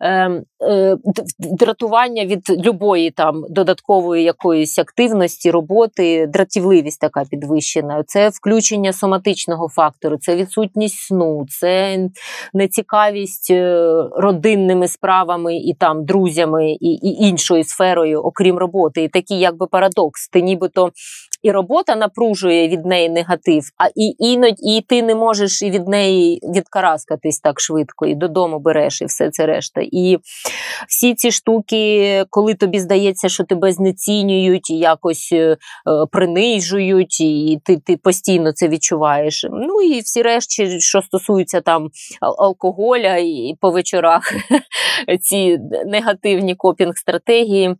[0.00, 0.96] е, е,
[1.38, 8.04] дратування від любої там додаткової якоїсь активності, роботи, дратівливість така підвищена.
[8.06, 11.98] Це включення соматичного фактору, це відсутність сну, це
[12.54, 19.02] нецікавість е, родинними справами і там друзями і, і іншою сферою, окрім роботи.
[19.02, 20.28] І такий якби парадокс.
[20.28, 20.90] Ти нібито
[21.44, 25.88] і робота напружує від неї негатив, а і іноді і ти не можеш і від
[25.88, 29.80] неї відкараскатись так швидко, і додому береш, і все це решта.
[29.84, 30.18] І
[30.88, 35.56] всі ці штуки, коли тобі здається, що тебе знецінюють, і якось е,
[36.12, 39.46] принижують, і ти, ти постійно це відчуваєш.
[39.52, 41.88] Ну і всі решті, що стосуються там
[42.20, 44.32] алкоголя і по вечорах
[45.20, 47.76] ці негативні копінг-стратегії.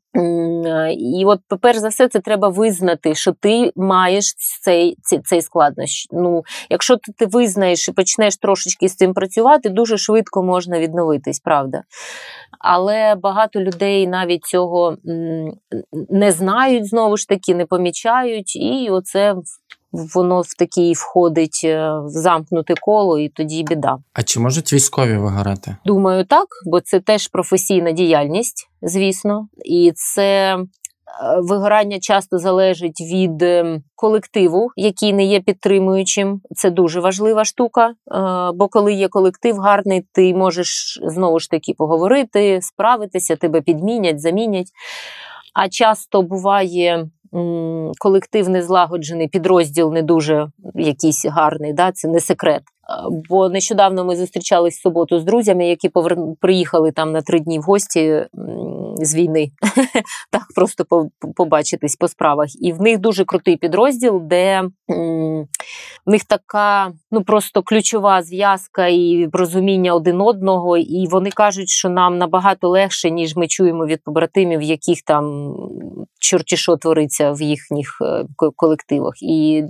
[0.98, 6.06] І от, перш за все, це треба визнати, що ти маєш цей, цей, цей складнощ.
[6.12, 11.40] Ну, якщо ти, ти визнаєш і почнеш трошечки з цим працювати, дуже швидко можна відновитись,
[11.40, 11.82] правда.
[12.58, 14.96] Але багато людей навіть цього
[16.10, 19.34] не знають, знову ж таки, не помічають, і оце
[20.14, 23.98] воно в такий входить е, в замкнуте коло, і тоді біда.
[24.12, 25.76] А чи можуть військові вигорати?
[25.84, 30.58] Думаю, так, бо це теж професійна діяльність, звісно, і це.
[31.38, 36.40] Вигорання часто залежить від е, колективу, який не є підтримуючим.
[36.56, 37.88] Це дуже важлива штука.
[37.88, 37.94] е,
[38.54, 44.68] Бо коли є колектив гарний, ти можеш знову ж таки поговорити, справитися, тебе підмінять, замінять.
[45.54, 47.08] А часто буває
[47.98, 51.92] колектив незлагоджений, підрозділ не дуже якийсь гарний, да?
[51.92, 52.62] це не секрет.
[53.28, 55.90] Бо нещодавно ми зустрічались в суботу з друзями, які
[56.40, 58.26] приїхали там на три дні в гості
[58.96, 59.50] з війни,
[60.30, 60.84] так просто
[61.36, 62.48] побачитись по справах.
[62.62, 64.62] І в них дуже крутий підрозділ, де
[66.06, 70.76] в них така ну просто ключова зв'язка і розуміння один одного.
[70.76, 75.54] І вони кажуть, що нам набагато легше, ніж ми чуємо від побратимів, яких там
[76.20, 78.24] чорті що твориться в їхніх е,
[78.56, 79.14] колективах.
[79.22, 79.64] І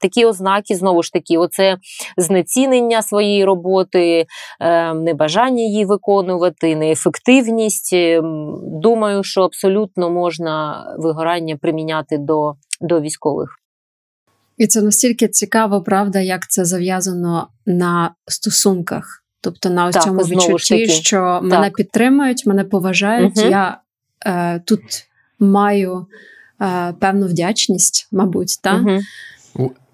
[0.00, 1.78] такі ознаки знову ж таки, оце
[2.16, 4.26] знання знецінення своєї роботи,
[4.60, 7.92] е, небажання її виконувати, неефективність.
[7.92, 13.58] Ем, Думаю, що абсолютно можна вигорання приміняти до, до військових.
[14.58, 19.24] І це настільки цікаво, правда, як це зав'язано на стосунках.
[19.40, 23.36] Тобто на ось Так, цьому відчутті, що мене підтримують, мене поважають.
[23.36, 23.50] Мгм.
[23.50, 23.80] Я
[24.26, 24.82] е, тут
[25.38, 26.06] маю
[26.62, 28.72] е, певну вдячність, мабуть, та?
[28.78, 29.00] Мгм.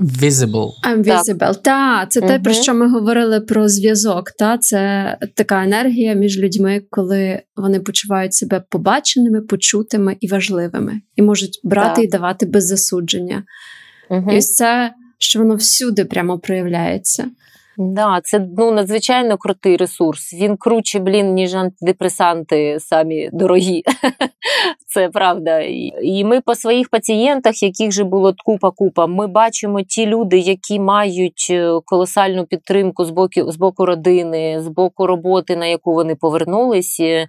[0.00, 0.70] Visible.
[0.84, 1.62] I'm visible.
[1.62, 4.30] Та, це те, про що ми говорили про зв'язок.
[4.30, 4.58] Та?
[4.58, 11.60] Це така енергія між людьми, коли вони почувають себе побаченими, почутими і важливими, і можуть
[11.64, 12.04] брати Так.
[12.04, 13.44] і давати без засудження.
[14.10, 14.30] Мгм.
[14.30, 17.30] І ось це, що воно всюди прямо проявляється.
[17.78, 20.34] Да, це ну надзвичайно крутий ресурс.
[20.34, 23.82] Він круче, блін, ніж антидепресанти самі дорогі.
[24.86, 25.60] Це правда.
[26.02, 31.46] І- ми по своїх пацієнтах, яких же було купа-купа, ми бачимо ті люди, які мають
[31.50, 37.00] е, колосальну підтримку з боку, з боку родини, з боку роботи, на яку вони повернулись.
[37.00, 37.28] е,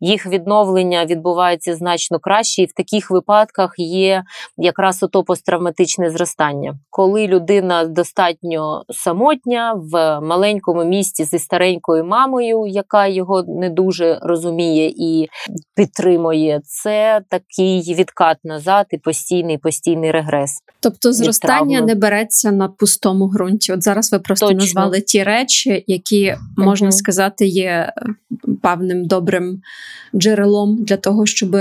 [0.00, 4.22] Їх відновлення відбувається значно краще, і в таких випадках є
[4.56, 6.74] якраз ото посттравматичне зростання.
[6.90, 14.92] Коли людина достатньо самотня в маленькому місті зі старенькою мамою, яка його не дуже розуміє
[14.96, 15.28] і
[15.76, 20.62] підтримує, це такий відкат назад і постійний постійний регрес.
[20.80, 23.72] Тобто зростання не береться на пустому ґрунті.
[23.72, 24.60] От зараз ви просто Точно.
[24.60, 26.96] назвали ті речі, які можна угу.
[26.96, 27.92] сказати є е,
[28.62, 29.62] певним добрим
[30.14, 31.56] джерелом для того, щоб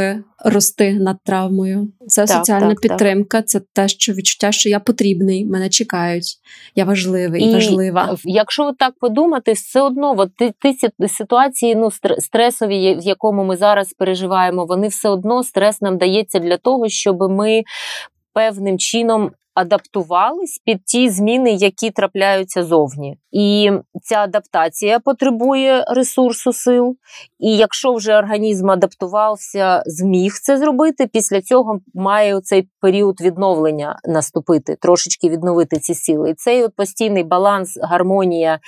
[0.46, 1.88] рости над травмою.
[2.08, 2.92] Це Так, соціальна так, так.
[2.92, 6.38] підтримка, це те, що відчуття, що я потрібний, мене чекають,
[6.76, 8.18] я важливий, І важлива.
[8.24, 13.58] Якщо так подумати, все одно от ти, ти ситуації ну, стр- стресові, в якому ми
[13.58, 17.62] зараз переживаємо, вони все одно стрес нам дається для того, щоб ми
[18.34, 19.32] певним чином.
[19.54, 23.72] Адаптувались під ті зміни, які трапляються зовні, і
[24.04, 26.96] ця адаптація потребує ресурсу сил.
[27.40, 34.76] І якщо вже організм адаптувався, зміг це зробити, після цього має цей період відновлення наступити,
[34.82, 36.30] трошечки відновити ці сили.
[36.30, 38.60] І цей от постійний баланс, гармонія,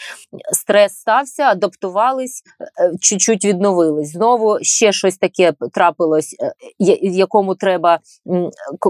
[0.51, 2.43] стрес стався, адаптувались,
[2.79, 4.11] е, чуть-чуть відновились.
[4.11, 6.53] Знову ще щось таке трапилось, е,
[7.01, 7.99] якому треба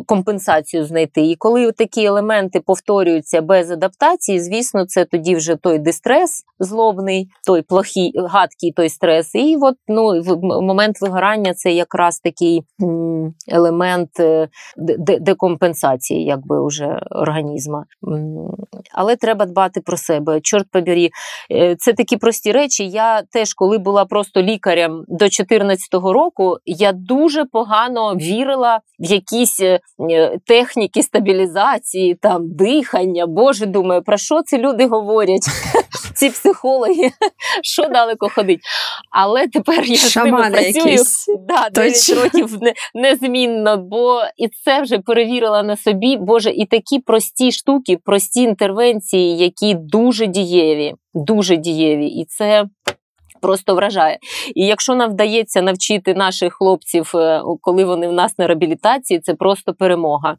[0.06, 1.22] компенсацію знайти.
[1.22, 7.62] І коли такі елементи повторюються без адаптації, звісно, це тоді вже той дистрес злобний, той
[7.62, 9.36] плохий, гадкий той стрес.
[9.36, 12.64] І от ну, в момент вигорання це якраз такий
[13.48, 17.86] елемент е, де- де- декомпенсації, якби уже організма.
[18.94, 20.42] Але треба дбати про себе.
[20.42, 21.10] Чорт побері,
[21.52, 22.88] Е, це такі прості речі.
[22.88, 29.60] Я теж, коли була просто лікарем до 2014 року, я дуже погано вірила в якісь
[29.60, 29.80] е,
[30.46, 31.71] техніки стабілізації,
[32.22, 33.28] там дихання.
[33.28, 35.46] Боже, думаю, про що ці люди говорять?
[36.16, 37.12] Ці психологи,
[37.64, 38.60] що далеко ходить.
[39.12, 40.98] Але тепер я з ними працюю
[41.48, 42.24] да, 9 Точно.
[42.24, 46.18] років не, незмінно, бо і це вже перевірила на собі.
[46.18, 52.08] Боже, і такі прості штуки, прості інтервенції, які дуже дієві, дуже дієві.
[52.08, 52.66] І це.
[53.42, 54.20] Просто вражає.
[54.56, 59.34] І якщо нам вдається навчити наших хлопців, е, коли вони в нас на реабілітації, це
[59.34, 60.38] просто перемога.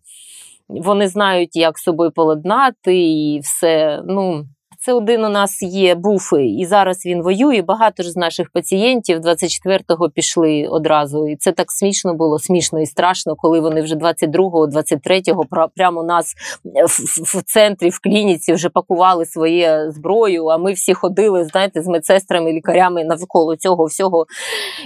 [0.80, 4.02] Вони знають, як собою поладнати, і все.
[4.06, 4.46] Ну,
[4.84, 7.62] це один у нас є, був і зараз він воює.
[7.62, 11.28] Багато ж з наших пацієнтів 24-го пішли одразу.
[11.28, 16.00] І це так смішно було, смішно і страшно, коли вони вже 22-го, 23-го пра- прямо
[16.00, 20.46] у нас в, в- в центрі, в клініці вже пакували своє зброю.
[20.46, 24.26] А ми всі ходили, знаєте, з медсестрами, лікарями навколо цього всього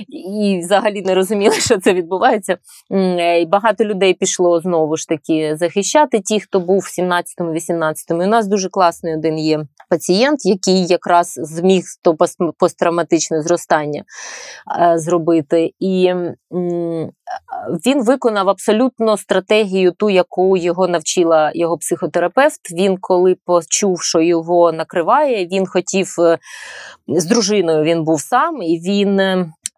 [0.08, 2.56] і взагалі не розуміли, що це відбувається.
[2.92, 8.22] Е, І багато людей пішло знову ж таки захищати ті, хто був в 17-му, 18-му.
[8.22, 14.04] І у нас дуже класний один є пацієнт, який якраз зміг то пос- посттравматичне зростання
[14.80, 15.70] е, зробити.
[15.80, 16.14] І
[17.86, 22.60] він виконав абсолютно стратегію, ту, яку його навчила його психотерапевт.
[22.72, 26.38] Він, коли почув, що його накриває, він хотів е,
[27.08, 29.20] з дружиною він був сам, і він.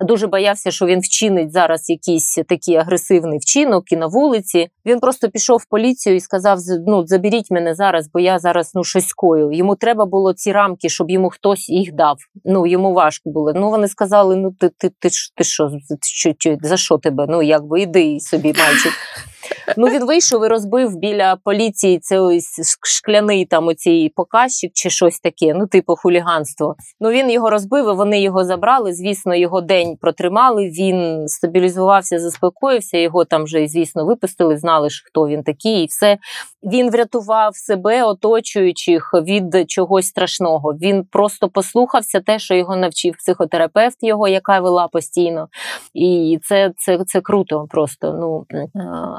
[0.00, 4.68] Дуже боявся, що він вчинить зараз якийсь такий агресивний вчинок і на вулиці.
[4.86, 8.72] Він просто пішов в поліцію і сказав: «З- ну заберіть мене зараз, бо я зараз
[8.74, 9.52] ну щось скою.
[9.52, 12.16] Йому треба було ці рамки, щоб йому хтось їх дав.
[12.44, 13.52] Ну йому важко було.
[13.54, 16.32] Ну вони сказали: ну ти, ти, ти, ти що, ти, що
[16.62, 17.26] за що тебе?
[17.28, 18.92] Ну якби іди собі, мальчик.
[19.76, 25.20] Ну він вийшов і розбив біля поліції цей ось шкляний там оцій показчик чи щось
[25.20, 26.76] таке, ну типу хуліганство.
[27.00, 28.94] Ну він його розбив, і вони його забрали.
[28.94, 30.68] Звісно, його день протримали.
[30.68, 32.98] Він стабілізувався, заспокоївся.
[32.98, 36.18] Його там вже, звісно, випустили, знали ж, хто він такий, і все.
[36.62, 40.72] Він врятував себе, оточуючих від чогось страшного.
[40.72, 45.48] Він просто послухався те, що його навчив психотерапевт, його, яка вела постійно.
[45.94, 48.12] І це, це, це круто просто.
[48.12, 48.46] Ну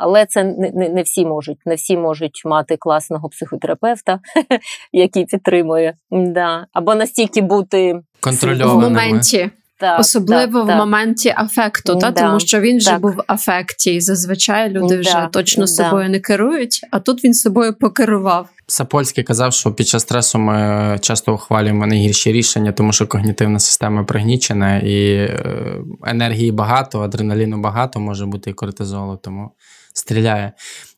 [0.09, 1.57] але це не, не, не всі можуть.
[1.65, 4.19] Не всі можуть мати класного психотерапевта,
[4.91, 5.93] який підтримує.
[6.11, 6.65] Да.
[6.73, 9.49] Або настільки бути в моменті,
[9.79, 10.77] так, особливо так, в так.
[10.77, 13.01] моменті афекту, та Да, тому що він вже так.
[13.01, 15.67] був в афекті, і зазвичай люди вже точно да.
[15.67, 18.49] собою не керують, а тут він собою покерував.
[18.67, 24.03] Сапольський казав, що під час стресу ми часто ухвалюємо найгірші рішення, тому що когнітивна система
[24.03, 29.51] пригнічена і е, енергії багато, адреналіну багато, може бути і кортизолу, тому
[29.99, 30.51] стріляє.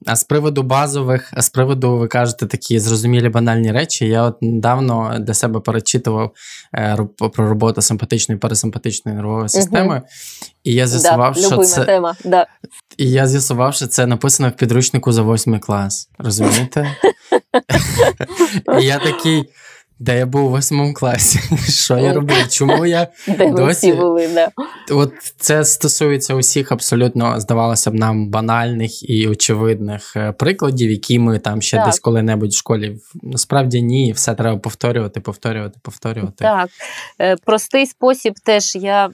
[0.06, 4.08] А з приводу базових, а з приводу, ви кажете, такі зрозумілі банальні речі.
[4.08, 6.32] Я от недавно для себе перечитував
[6.76, 6.98] е,
[7.34, 10.02] про роботу симпатичної і парасимпатичної нервової системи,
[10.64, 12.16] і я з'ясував, да, що це тема.
[12.26, 12.48] Да.
[12.98, 16.10] і я з'ясував, що це написано в підручнику за восьмий клас.
[16.18, 16.96] Розумієте?
[18.82, 19.46] І я такий,
[20.02, 21.40] де я був у восьмому класі?
[21.72, 22.48] Що я робив?
[22.50, 23.08] Чому я.
[23.28, 24.50] Де Досі- були, да.
[24.92, 31.40] От це стосується усіх абсолютно, здавалося б, нам банальних і очевидних е, прикладів, які ми
[31.40, 31.86] там ще Так.
[31.86, 32.98] десь коли-небудь в школі.
[33.24, 36.36] Насправді ні, все треба повторювати, повторювати, повторювати.
[36.38, 36.70] Так,
[37.22, 39.10] Е, простий спосіб теж я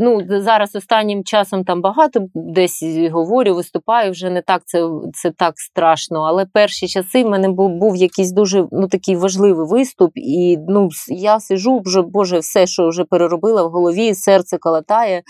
[0.00, 5.54] ну, зараз останнім часом там багато десь говорю, виступаю, вже не так це, це так
[5.56, 6.22] страшно.
[6.22, 10.88] Але перші часи в мене був, був якийсь дуже ну, такий важливий виступ, і ну,
[11.08, 15.22] я сижу, вже, Боже, все, що вже переробила в голові, серце калатає,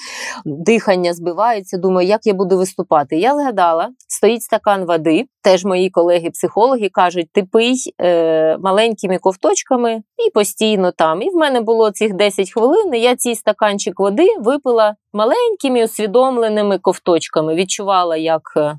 [0.44, 1.78] дихання збивається.
[1.78, 3.16] Думаю, як я буду виступати.
[3.16, 5.24] Я згадала, стоїть стакан води.
[5.42, 11.22] Теж мої колеги-психологи кажуть: ти пий е, маленькими ковточками і постійно там.
[11.22, 12.94] І в мене було цих 10 хвилин.
[12.94, 17.54] і Я цей стаканчик води випила маленькими усвідомленими ковточками.
[17.54, 18.76] Відчувала, як е,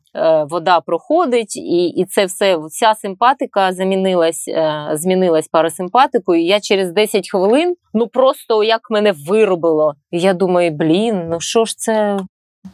[0.49, 6.43] вода проходить, і, і це все, вся симпатика замінилась, е, змінилась парасимпатикою.
[6.43, 9.93] Я через 10 хвилин, ну просто як мене виробило.
[10.11, 12.19] Я думаю, блін, ну що ж це?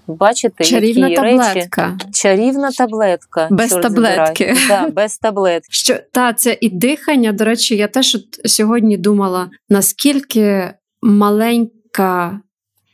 [0.07, 1.37] Бачите, Чарівна які речі?
[1.37, 1.97] таблетка.
[2.13, 3.47] Чарівна таблетка.
[3.51, 4.55] Без таблетки.
[4.67, 5.67] Да, без таблетки.
[5.71, 7.31] Що та це і дихання.
[7.31, 12.39] До речі, я теж от сьогодні думала, наскільки маленька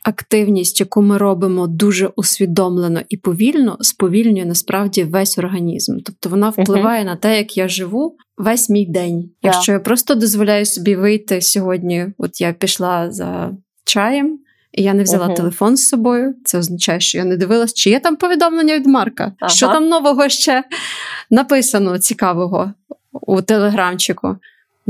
[0.08, 5.98] активність, яку ми робимо дуже усвідомлено і повільно, сповільнює насправді весь організм.
[6.04, 9.30] Тобто вона впливає на те, як я живу весь мій день.
[9.42, 13.50] Якщо я просто дозволяю собі вийти сьогодні, от я пішла за
[13.84, 14.38] чаєм.
[14.72, 15.34] І я не взяла Мгм.
[15.34, 16.34] телефон з собою.
[16.44, 19.50] Це означає, що я не дивилась, чи є там повідомлення від Марка, Ага.
[19.50, 20.64] що там нового ще
[21.30, 22.72] написано цікавого
[23.12, 24.36] у телеграмчику.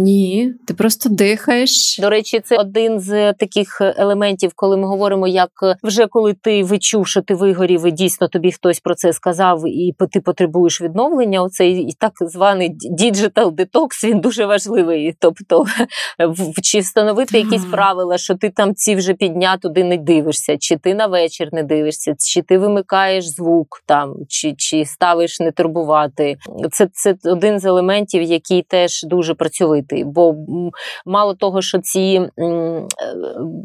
[0.01, 1.99] Ні, ти просто дихаєш.
[2.03, 5.51] До речі, це один з таких елементів, коли ми говоримо, як
[5.83, 9.95] вже коли ти відчув, що ти вигорів, і дійсно тобі хтось про це сказав, і
[10.13, 11.43] ти потребуєш відновлення.
[11.43, 15.15] Оцей так званий digital детокс, він дуже важливий.
[15.19, 15.67] Тобто,
[16.63, 20.77] чи встановити якісь правила, що ти там ці вже пів дня туди не дивишся, чи
[20.77, 26.37] ти на вечір не дивишся, чи ти вимикаєш звук там, чи, чи ставиш не турбувати.
[26.73, 29.35] Це, це один з елементів, який теж дуже
[29.89, 30.05] працьовитий.
[30.05, 30.35] Бо
[31.07, 32.83] мало того, що ці е,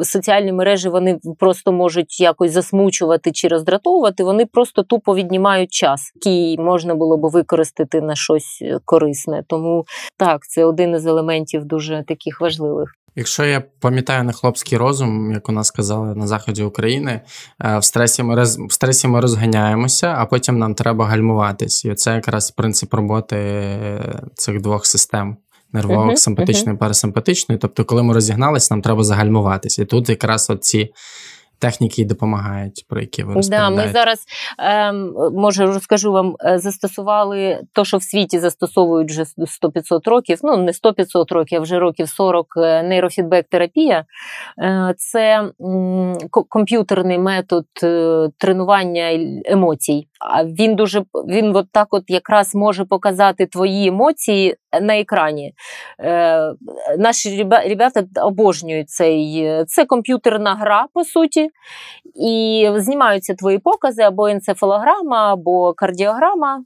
[0.03, 6.57] соціальні мережі вони просто можуть якось засмучувати чи роздратовувати, вони просто тупо віднімають час, який
[6.57, 9.43] можна було би використати на щось е, корисне.
[9.47, 9.85] Тому
[10.17, 12.89] так, це один із елементів дуже таких важливих.
[13.15, 17.21] Якщо я пам'ятаю на хлопський розум, як у нас казали на заході України,
[17.61, 21.85] е, в стресі ми роз, в стресі ми розганяємося, а потім нам треба гальмуватись.
[21.85, 23.37] І це якраз принцип роботи
[24.35, 25.37] цих двох систем.
[25.73, 27.59] Нервових, Мгм, симпатичної, парасимпатичної.
[27.59, 29.79] Тобто, коли ми розігнались, нам треба загальмуватись.
[29.79, 30.93] І тут якраз ці
[31.63, 34.25] техніки й допомагають, про які ви Да, ми зараз
[34.59, 40.39] ем, може розкажу вам, е, застосували то, що в світі застосовують вже 100-500 років.
[40.43, 44.05] Ну не 100-500 років, а вже років 40 е, нейрофідбек-терапія.
[44.59, 45.51] Е, Це
[46.49, 47.65] комп'ютерний метод
[48.37, 49.09] тренування
[49.45, 50.07] емоцій.
[50.45, 55.53] Він дуже він от так, от якраз може показати твої емоції на екрані.
[55.99, 56.53] Е,
[56.97, 61.49] Наші ребята обожнюють цей це комп'ютерна гра, по суті
[62.15, 66.63] і знімаються твої покази або енцефалограма, або кардіограма,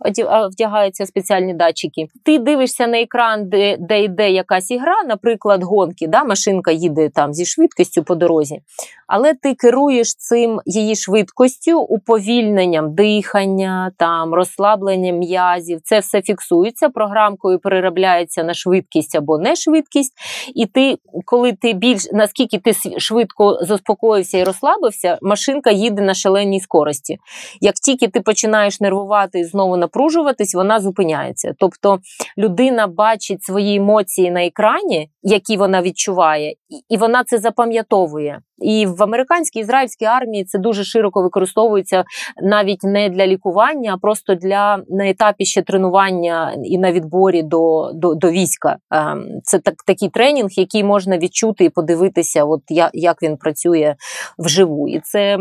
[0.52, 2.08] вдягаються спеціальні датчики.
[2.24, 7.34] Ти дивишся на екран, де, де йде якась ігра, наприклад, гонки, да, машинка їде там
[7.34, 8.62] зі швидкістю по дорозі,
[9.08, 13.47] але ти керуєш цим її швидкістю, уповільненням, диханням.
[13.48, 15.80] Дихання, там розслаблення м'язів.
[15.84, 20.14] Це все фіксується програмкою, переробляється на швидкість або не швидкість.
[20.56, 26.60] І ти, коли ти більш наскільки ти швидко заспокоївся і розслабився, машинка їде на шаленій
[26.60, 27.18] скорості.
[27.62, 31.54] Як тільки ти починаєш нервувати і знову напружуватись, вона зупиняється.
[31.60, 32.00] Тобто
[32.38, 36.54] людина бачить свої емоції на екрані, які вона відчуває,
[36.90, 38.42] і вона це запам'ятовує.
[38.60, 42.04] І в американській ізраїльській армії це дуже широко використовується
[42.44, 47.92] навіть не для лікування, а просто для на етапі ще тренування і на відборі до,
[47.94, 48.78] до, до війська.
[48.92, 52.62] Ем, Це так, такий тренінг, який можна відчути і подивитися, от
[52.94, 53.96] як він працює
[54.40, 54.88] вживу.
[54.88, 55.38] І це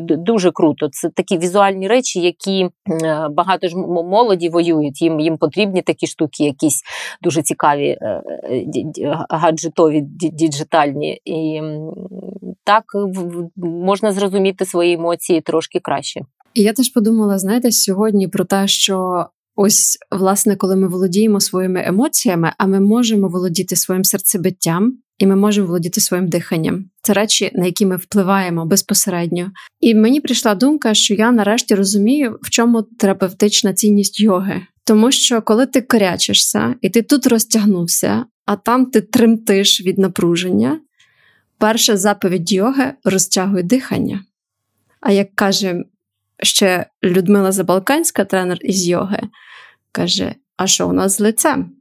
[0.00, 0.88] дуже круто.
[0.90, 2.68] Це такі візуальні речі, які
[3.30, 5.02] багато ж молоді воюють.
[5.02, 6.82] Їм, їм потрібні такі штуки, якісь
[7.22, 8.22] дуже цікаві, е,
[8.98, 10.00] е, гаджетові,
[10.32, 11.20] діджитальні.
[11.24, 11.62] І
[12.64, 16.20] так в- можна зрозуміти свої емоції трошки краще.
[16.54, 21.82] І я теж подумала, знаєте, сьогодні про те, що ось, власне, коли ми володіємо своїми
[21.86, 26.84] емоціями, а ми можемо володіти своїм серцебиттям, і ми можемо володіти своїм диханням.
[27.02, 29.50] Це речі, на які ми впливаємо безпосередньо.
[29.80, 34.60] І мені прийшла думка, що я нарешті розумію, в чому терапевтична цінність йоги.
[34.84, 40.80] Тому що коли ти корячишся, і ти тут розтягнувся, а там ти тремтиш від напруження,
[41.64, 44.24] перша заповідь йоги розтягуй дихання.
[45.00, 45.84] А як каже
[46.42, 49.20] ще Людмила Забалканська, тренер із йоги,
[49.92, 51.72] каже: А що у нас з лицем?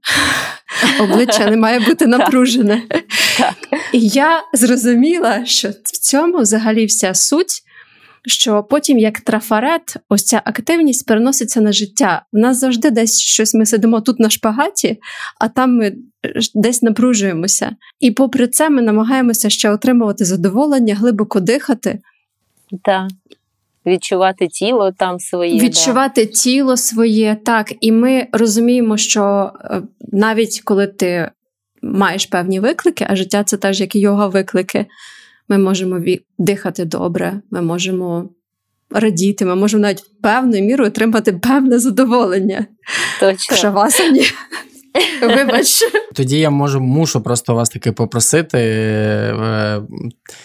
[1.00, 2.84] Обличчя не має бути напружене.
[3.94, 7.64] І я зрозуміла, що в цьому взагалі вся суть.
[8.28, 12.26] Що потім, як трафарет, ось ця активність переноситься на життя.
[12.34, 15.00] У нас завжди десь щось ми сидимо тут на шпагаті,
[15.40, 15.94] а там ми
[16.56, 17.76] десь напружуємося.
[18.00, 22.00] І попри це ми намагаємося ще отримувати задоволення, глибоко дихати,
[22.82, 23.08] Так.
[23.86, 25.60] Відчувати тіло там своє.
[25.60, 27.74] відчувати тіло своє, так.
[27.82, 31.32] І ми розуміємо, що е, навіть коли ти
[31.82, 34.86] маєш певні виклики, а життя це теж як і йога виклики,
[35.50, 36.00] ми можемо
[36.38, 38.30] дихати добре, ми можемо
[38.90, 42.66] радіти, ми можемо навіть певною мірою отримати певне задоволення.
[43.20, 43.58] Точно.
[43.58, 44.24] Шавасані.
[45.22, 45.84] Вибач.
[46.14, 49.82] Тоді я можу мушу просто вас таки попросити е,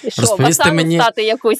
[0.09, 1.59] Що, розповісти мені- стати якусь.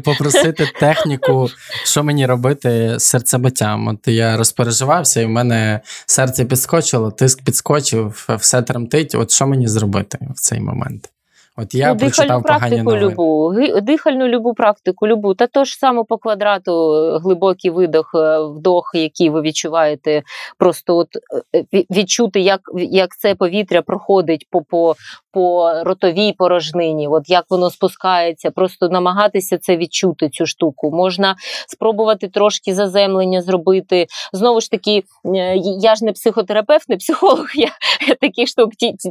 [0.04, 1.48] попросити техніку,
[1.84, 3.88] що мені робити з серцебиттям.
[3.88, 9.14] От я розпереживався, і в мене серце підскочило, тиск підскочив, все тремтить.
[9.14, 11.10] От що мені зробити в цей момент?
[11.56, 13.10] От я ну, дихальну прочитав погані практику новини.
[13.10, 15.34] любу, дихальну любу практику, любу.
[15.34, 20.22] Та то ж саме по квадрату е, глибокий видох, е, вдох, який ви відчуваєте,
[20.58, 21.08] просто от
[21.54, 24.94] е, відчути, як, як це повітря проходить по, по,
[25.32, 30.90] по ротовій порожнині, от як воно спускається, просто намагатися це відчути, цю штуку.
[30.90, 31.36] Можна
[31.68, 34.06] спробувати трошки заземлення зробити.
[34.32, 35.02] Знову ж таки,
[35.80, 37.70] я ж не психотерапевт, не психолог, я
[38.20, 38.70] таких штук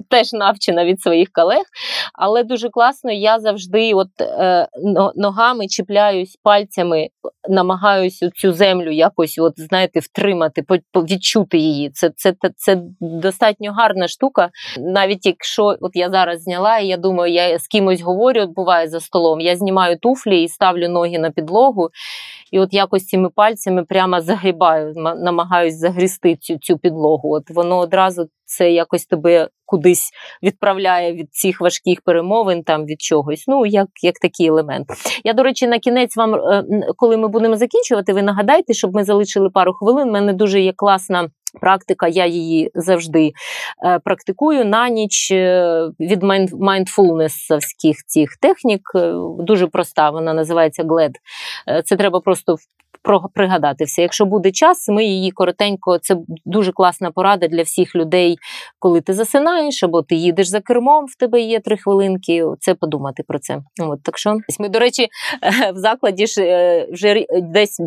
[0.09, 1.63] теж навчена від своїх колег.
[2.13, 4.67] Але дуже класно, я завжди от е,
[5.15, 7.09] ногами чіпляюсь пальцями,
[7.49, 10.63] намагаюсь цю землю якось, от знаєте, втримати,
[10.95, 11.89] відчути її.
[11.89, 14.49] Це, це, це, це достатньо гарна штука.
[14.79, 18.87] Навіть якщо от я зараз зняла, і я думаю, я з кимось говорю, от буває
[18.87, 19.41] за столом.
[19.41, 21.89] Я знімаю туфлі і ставлю ноги на підлогу,
[22.51, 27.33] і от якось цими пальцями прямо загрібаю, ма- намагаюсь загрісти цю, цю підлогу.
[27.35, 30.11] От воно одразу це якось тебе кудись
[30.43, 33.43] відправляє від цих важких перемовин, там від чогось.
[33.47, 34.87] Ну, як, як такий елемент.
[35.23, 36.63] Я, до речі, на кінець вам, е,
[36.97, 40.09] коли ми будемо закінчувати, ви нагадайте, щоб ми залишили пару хвилин.
[40.09, 41.29] У мене дуже є класна.
[41.61, 43.31] Практика, я її завжди
[43.85, 48.81] е, практикую на ніч е, від майнд- майндфулнесовських цих технік.
[48.95, 51.11] Е, дуже проста, вона називається GLED.
[51.85, 52.55] Це треба просто
[53.33, 54.01] пригадати все.
[54.01, 55.97] Якщо буде час, ми її коротенько.
[55.97, 58.37] Це дуже класна порада для всіх людей,
[58.79, 62.45] коли ти засинаєш або ти їдеш за кермом, в тебе є три хвилинки.
[62.59, 63.59] Це подумати про це.
[63.81, 65.07] От так що ми, до речі,
[65.73, 67.79] в закладі ж е, вже десь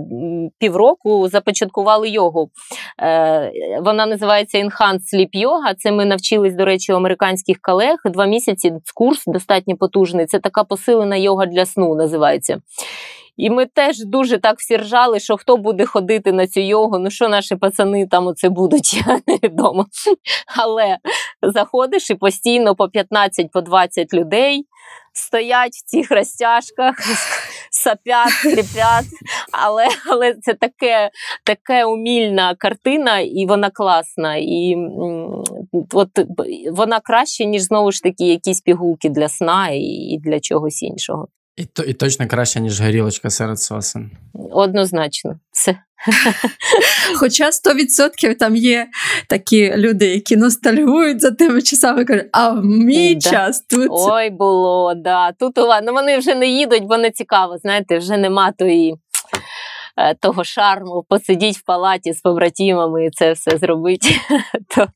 [0.59, 2.51] півроку започаткували йогу.
[3.03, 5.75] Е, Вона називається Enhanced Sleep Yoga.
[5.79, 7.97] Це ми навчились, до речі, у американських колег.
[8.05, 10.27] Два місяці курс достатньо потужний.
[10.27, 12.59] Це така посилена йога для сну називається.
[13.37, 17.11] І ми теж дуже так всі ржали, що хто буде ходити на цю йогу, ну
[17.11, 19.87] що наші пацани там оце будуть, я невідомо.
[20.57, 20.99] Але
[21.43, 24.67] заходиш і постійно по 15 по 20 людей
[25.13, 26.97] стоять в цих розтяжках,
[27.71, 29.07] сапять, хрипять.
[29.53, 31.11] Але, але це таке,
[31.45, 34.37] таке умільна картина, і вона класна.
[34.37, 34.77] І
[35.93, 36.09] от,
[36.73, 41.29] вона краще, ніж знову ж таки якісь пігулки для сна і для чогось іншого.
[41.57, 44.11] І, то, і точно краще, ніж горілочка серед сосен.
[44.53, 45.77] Однозначно, це
[47.17, 48.87] Хоча 100% там є
[49.29, 53.31] такі люди, які ностальгують за тими часами, кажуть, а в мій Да.
[53.31, 53.87] час тут.
[53.91, 55.33] ой було, да.
[55.33, 57.59] Тут у вас ну вони вже не їдуть, бо не цікаво.
[57.59, 58.97] Знаєте, вже нема тої.
[59.99, 64.09] е, Того шарму посидіть в палаті з побратімами і це все зробити.
[64.77, 64.87] То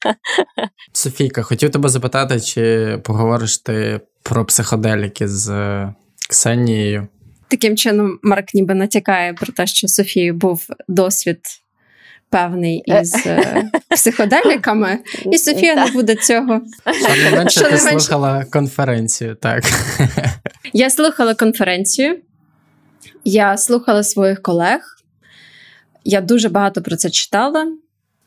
[0.93, 5.95] Софійка, хотів тебе запитати, чи поговориш ти про психоделіки з е,
[6.29, 7.09] Ксенією?
[7.49, 11.41] Таким чином, Марк ніби натякає про те, що Софії був досвід
[12.31, 14.99] певний із е, психоделіками,
[15.33, 16.61] і Софія не буде цього.
[17.01, 19.65] Що не менше ти слухала конференцію, так.
[20.73, 22.19] Я слухала конференцію,
[23.25, 24.81] я слухала своїх колег,
[26.05, 27.67] я дуже багато про це читала,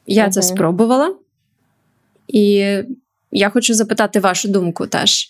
[0.07, 1.15] я це спробувала.
[2.27, 2.75] І
[3.31, 5.29] я хочу запитати вашу думку теж,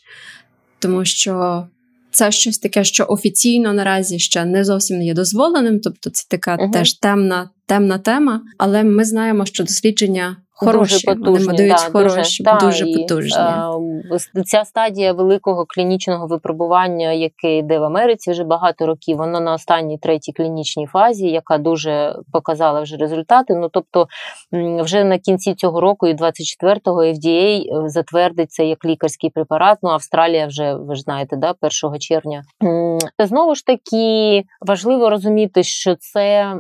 [0.80, 1.68] тому що
[2.12, 6.56] це щось таке, що офіційно наразі ще не зовсім не є дозволеним, тобто це така
[6.56, 6.72] Мгм.
[6.72, 12.00] теж темна, темна тема, але ми знаємо, що дослідження хороші, Дуже вони потужні, моделюють да,
[12.00, 13.32] хороші, дуже і, потужні.
[14.14, 19.54] с- ця стадія великого клінічного випробування, яке йде в Америці вже багато років, воно на
[19.54, 23.56] останній третій клінічній фазі, яка дуже показала вже результати.
[23.56, 24.08] Ну тобто,
[24.84, 29.78] вже на кінці цього року, і 24-го FDA е, затвердить це як лікарський препарат.
[29.84, 31.54] Ну, Австралія вже ви ж знаєте, да,
[31.84, 32.44] 1 червня.
[33.20, 36.54] Знову ж таки, важливо розуміти, що це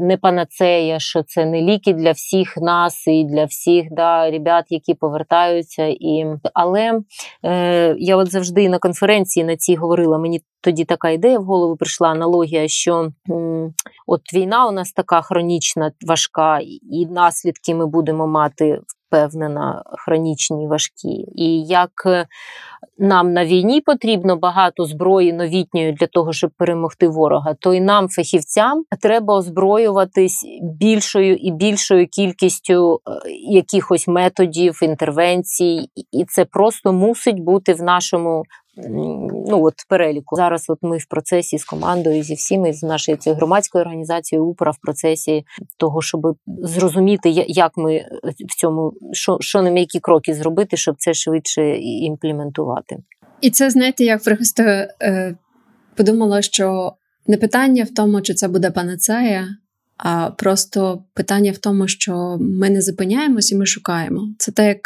[0.00, 4.94] не панацея, що це не ліки для всіх нас і для всіх да, ребят, які
[4.94, 5.86] повертаються.
[5.86, 6.26] І...
[6.54, 7.00] Але
[7.44, 11.76] е, я от завжди на конференції на цій говорила, мені тоді така ідея в голову
[11.76, 13.72] прийшла аналогія, що м,
[14.06, 16.60] от війна у нас така хронічна, важка,
[16.92, 18.80] і наслідки ми будемо мати.
[19.14, 21.26] Впевнена, хронічні, важкі.
[21.34, 22.26] І як е,
[22.98, 28.08] нам на війні потрібно багато зброї новітньої для того, щоб перемогти ворога, то і нам,
[28.08, 30.46] фахівцям, треба озброюватись
[30.80, 38.42] більшою і більшою кількістю е, якихось методів, інтервенцій, і це просто мусить бути в нашому.
[38.76, 40.36] Ну, от переліку.
[40.36, 44.70] Зараз от ми в процесі з командою, зі всіми, з нашою цією громадською організацією УПРА
[44.70, 45.44] в процесі
[45.76, 48.04] того, щоб зрозуміти, як ми
[48.48, 52.96] в цьому, що, що нам які кроки зробити, щоб це швидше імплементувати.
[53.40, 55.36] І це, знаєте, як просто е,
[55.96, 56.92] подумала, що
[57.26, 59.48] не питання в тому, чи це буде панацея,
[59.96, 64.20] а просто питання в тому, що ми не зупиняємось і ми шукаємо.
[64.38, 64.78] Це те, як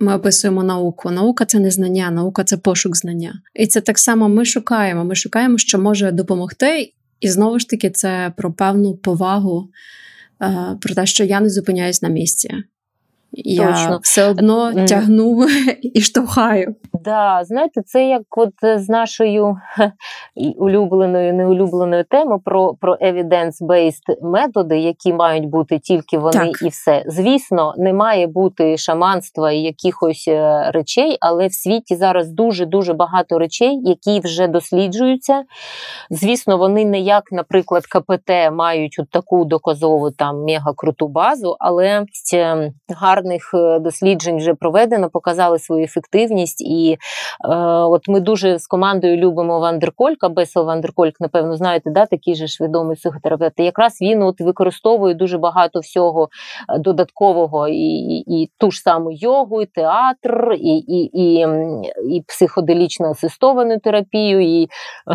[0.00, 1.10] ми описуємо науку.
[1.10, 3.40] Наука це не знання, наука це пошук знання.
[3.54, 5.04] І це так само ми шукаємо.
[5.04, 6.92] Ми шукаємо, що може допомогти.
[7.20, 9.68] І знову ж таки, це про певну повагу,
[10.42, 12.50] е, про те, що я не зупиняюсь на місці.
[13.32, 14.00] Я Точно.
[14.02, 15.48] все одно тягну
[15.82, 16.74] і штовхаю.
[17.04, 19.56] Да, знаєте, це як от е, з нашою
[20.56, 26.62] улюбленою, неулюбленою темою про, про evidence-based методи, які мають бути тільки вони Так.
[26.62, 27.04] і все.
[27.06, 32.92] Звісно, не має бути шаманства і якихось е, речей, але в світі зараз дуже дуже
[32.92, 35.42] багато речей, які вже досліджуються.
[36.10, 42.04] Звісно, вони не як, наприклад, КПТ мають от таку доказову там мега круту базу, але
[42.34, 46.60] е, гарних е, досліджень вже проведено, показали свою ефективність.
[46.60, 46.98] І е,
[47.64, 52.64] от ми дуже з командою любимо Вандерколька, Бесел Вандеркольк, напевно, знаєте, да, такий же ж
[52.64, 53.60] відомий психотерапевт.
[53.60, 56.28] І якраз він от використовує дуже багато всього
[56.68, 61.46] е, додаткового, і, і, і ту ж саму йогу, і театр, і, і, і,
[62.10, 64.40] і психоделічно асистовану терапію.
[64.40, 64.68] І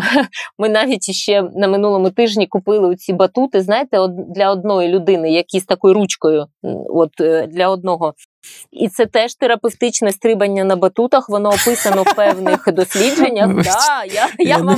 [0.58, 5.64] ми навіть ще на минулому тижні купили ці батути, знаєте, для одної людини, які з
[5.64, 6.46] такою ручкою,
[6.88, 8.14] от е, для одного.
[8.72, 11.28] І це теж терапевтичне стрибання на батутах.
[11.28, 13.54] Воно описано в певних дослідженнях.
[13.54, 14.76] Да, я, я, вам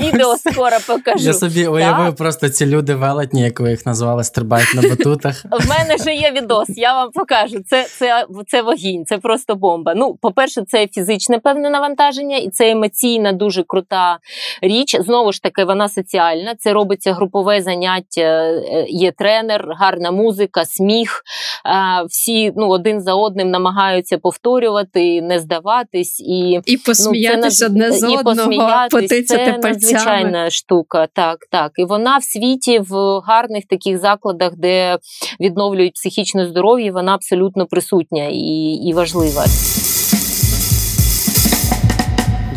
[0.00, 1.24] відео скоро покажу.
[1.24, 5.44] Я собі уявив просто ці люди велетні, як ви їх назвали, стрибають на батутах.
[5.50, 7.56] В мене вже є відос, я вам покажу.
[7.66, 9.94] Це, це, це вогінь, це просто бомба.
[9.96, 14.18] Ну, по-перше, це фізичне певне навантаження, і це емоційна, дуже крута
[14.62, 14.96] річ.
[15.00, 16.54] Знову ж таки, вона соціальна.
[16.58, 21.22] Це робиться групове заняття, е, є тренер, гарна музика, сміх.
[21.66, 26.20] Е, Всі ну, один за одним намагаються повторювати, не здаватись.
[26.20, 29.68] І І посміятися Ну, це одне з і одного, посміятись, потицяти це пальцями.
[29.68, 31.08] надзвичайна штука.
[31.14, 31.72] Так, так.
[31.76, 34.98] І вона в світі в гарних таких закладах, де
[35.40, 39.44] відновлюють психічне здоров'я, вона абсолютно присутня і, і важлива.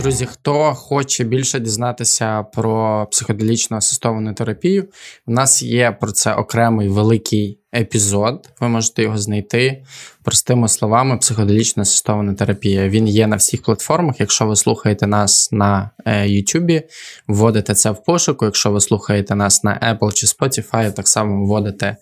[0.03, 4.87] Друзі, хто хоче більше дізнатися про психоделічну асистовану терапію,
[5.27, 9.83] у нас є про це окремий великий епізод, ви можете його знайти
[10.23, 12.89] простими словами, психоделічна асистована терапія.
[12.89, 14.19] Він є на всіх платформах.
[14.19, 16.83] Якщо ви слухаєте нас на е, YouTube,
[17.27, 18.45] вводите це в пошуку.
[18.45, 21.97] Якщо ви слухаєте нас на Apple чи Spotify, так само вводите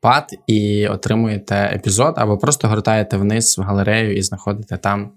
[0.00, 5.10] пад і отримуєте епізод, або просто гортаєте вниз в галерею і знаходите там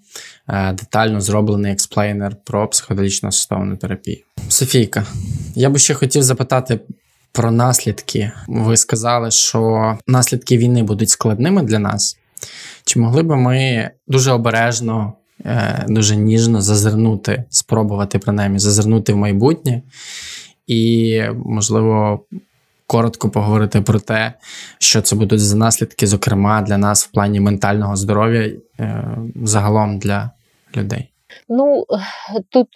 [0.50, 4.24] е, детально зроблений експлейнер про психоделічну асистовану терапію.
[4.50, 5.06] Софійка,
[5.56, 6.80] я би ще хотів запитати
[7.36, 8.32] про наслідки.
[8.48, 12.18] Ви сказали, що наслідки війни будуть складними для нас.
[12.86, 15.14] Чи могли би ми дуже обережно,
[15.46, 19.82] е, дуже ніжно зазирнути, спробувати принаймні зазирнути в майбутнє
[20.68, 22.26] і, можливо,
[22.88, 24.34] коротко поговорити про те,
[24.80, 30.32] що це будуть за наслідки, зокрема, для нас в плані ментального здоров'я е, загалом для
[30.76, 31.10] людей?
[31.50, 31.86] Ну
[32.50, 32.68] тут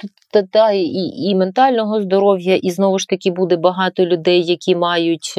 [0.51, 0.85] та, і,
[1.29, 5.33] і ментального здоров'я, і знову ж таки буде багато людей, які мають.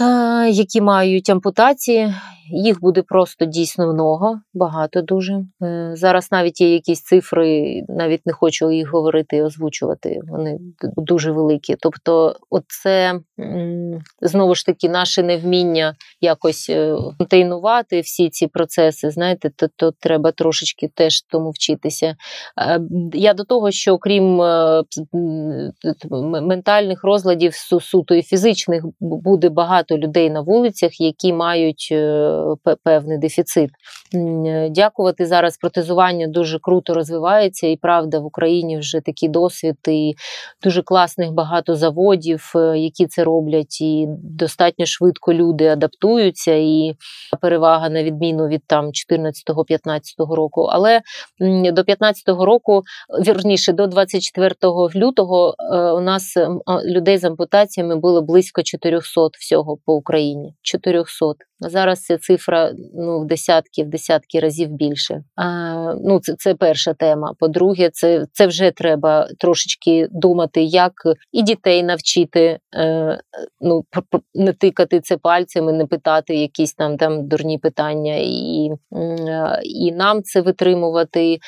[0.00, 2.14] Е, Які мають ампутації,
[2.50, 5.44] їх буде просто дійсно много, багато дуже.
[5.62, 10.20] Е, Зараз навіть є якісь цифри, навіть не хочу їх говорити і озвучувати.
[10.28, 10.58] Вони
[10.96, 11.76] дуже великі.
[11.80, 13.20] Тобто, оце
[14.22, 19.10] знову ж таки наше невміння якось е, контейнувати всі ці процеси.
[19.10, 22.16] Знаєте, то, то треба трошечки теж тому вчитися.
[23.12, 24.36] Я до того, що крім
[26.22, 32.32] ментальних розладів, суто і фізичних, буде багато людей на вулицях, які мають е,
[32.82, 33.70] певний дефіцит.
[34.14, 40.14] Е, Дякувати зараз протезування дуже круто розвивається, і правда, в Україні вже такий досвід, і
[40.62, 46.54] дуже класних багато заводів, е, які це роблять, і достатньо швидко люди адаптуються.
[46.54, 46.96] І
[47.40, 50.68] перевага на відміну від там 14-15 року.
[50.70, 51.00] Але
[51.72, 52.82] до 15-го року,
[53.26, 54.54] вірніше, до 24
[54.94, 55.54] лютого
[55.96, 56.36] у нас
[56.84, 60.54] людей з ампутаціями було близько 400 всього по Україні.
[60.62, 61.26] 400.
[61.64, 65.22] А Зараз ця цифра ну, в десятки, в десятки разів більше.
[65.36, 67.34] А, ну, це, це перша тема.
[67.38, 70.92] По-друге, це, це вже треба трошечки думати, як
[71.32, 73.20] і дітей навчити е,
[73.60, 73.84] ну,
[74.34, 80.22] не тикати це пальцями, не питати якісь там, там дурні питання, і, е, і нам
[80.22, 81.38] це витримувати.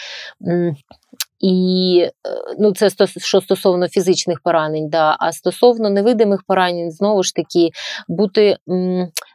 [1.40, 2.10] І е,
[2.58, 5.16] ну, це що стосовно фізичних поранень, да.
[5.20, 7.70] а стосовно невидимих поранень, знову ж таки,
[8.08, 8.56] бути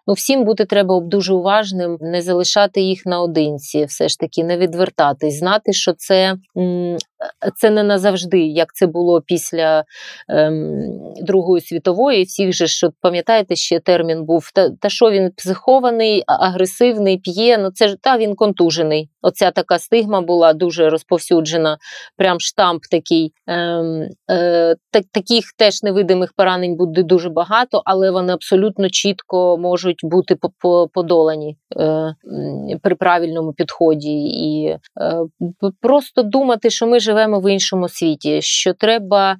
[0.08, 5.40] ну, всім бути треба дуже уважним, не залишати їх наодинці, все ж таки, не відвертатись,
[5.40, 6.36] знати, що це,
[7.56, 9.84] це не назавжди, як це було після
[10.30, 12.24] ем, Другої світової.
[12.24, 17.58] Всіх же що пам'ятаєте, ще термін був та, та що він психований, агресивний, п'є.
[17.58, 19.10] Ну це ж та він контужений.
[19.22, 21.78] Оця така стигма була дуже розповсюджена,
[22.18, 23.34] прям штамп такий.
[23.48, 29.91] Ем, е, так, таких теж невидимих поранень буде дуже багато, але вони абсолютно чітко можуть
[30.04, 32.16] бути по- по- подолані е,
[32.82, 34.24] при правильному підході.
[34.24, 34.80] І е,
[35.82, 39.38] просто думати, що ми живемо в іншому світі, що треба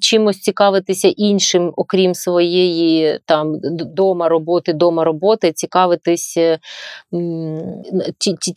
[0.00, 3.58] чимось цікавитися іншим, окрім своєї там
[3.96, 6.58] дома роботи, дома роботи, цікавитись е,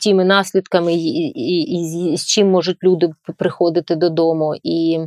[0.04, 4.54] тими наслідками, і, і, і, з- чим можуть люди приходити додому.
[4.62, 4.98] І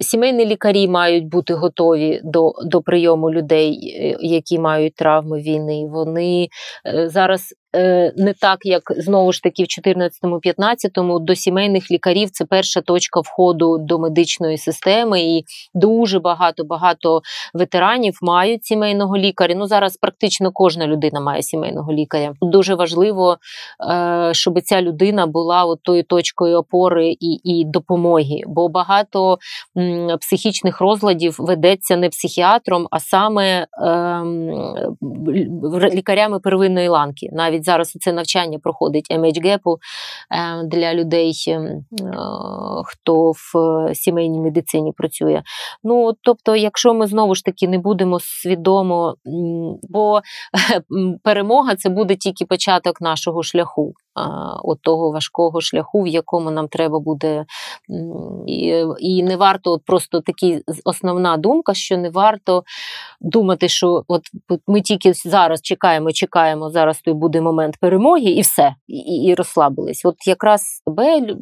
[0.00, 3.78] сімейні лікарі мають бути готові до, до прийому людей,
[4.20, 5.86] які мають травми війни.
[5.90, 6.48] Вони
[6.86, 7.54] е, зараз.
[7.74, 13.20] Е, Не так, як знову ж таки в 14-15 до сімейних лікарів це перша точка
[13.20, 15.44] входу до медичної системи, і
[15.74, 17.22] дуже багато багато
[17.54, 19.54] ветеранів мають сімейного лікаря.
[19.56, 22.34] Ну зараз практично кожна людина має сімейного лікаря.
[22.42, 23.38] Дуже важливо,
[23.90, 29.38] е, щоб ця людина була от тою точкою опори і, і допомоги, бо багато
[30.20, 34.50] психічних розладів ведеться не психіатром, а саме ем,
[35.92, 37.28] лікарями первинної ланки.
[37.32, 39.60] Навіть зараз це навчання проходить MHGAP
[40.30, 41.60] е, для людей, е,
[42.84, 45.42] хто в е, сімейній медицині працює.
[45.84, 49.14] Ну, тобто, якщо ми знову ж таки не будемо свідомо,
[49.82, 50.20] бо
[51.22, 53.94] перемога це буде тільки початок нашого шляху,
[54.62, 57.44] от того важкого шляху, в якому нам треба буде.
[58.46, 62.64] І, і не варто от просто такі основна думка, що не варто
[63.20, 64.22] думати, що от
[64.66, 70.04] ми тільки зараз чекаємо, чекаємо, зараз той буде момент перемоги, і все, і, і, розслабились.
[70.04, 71.36] От якраз тебе,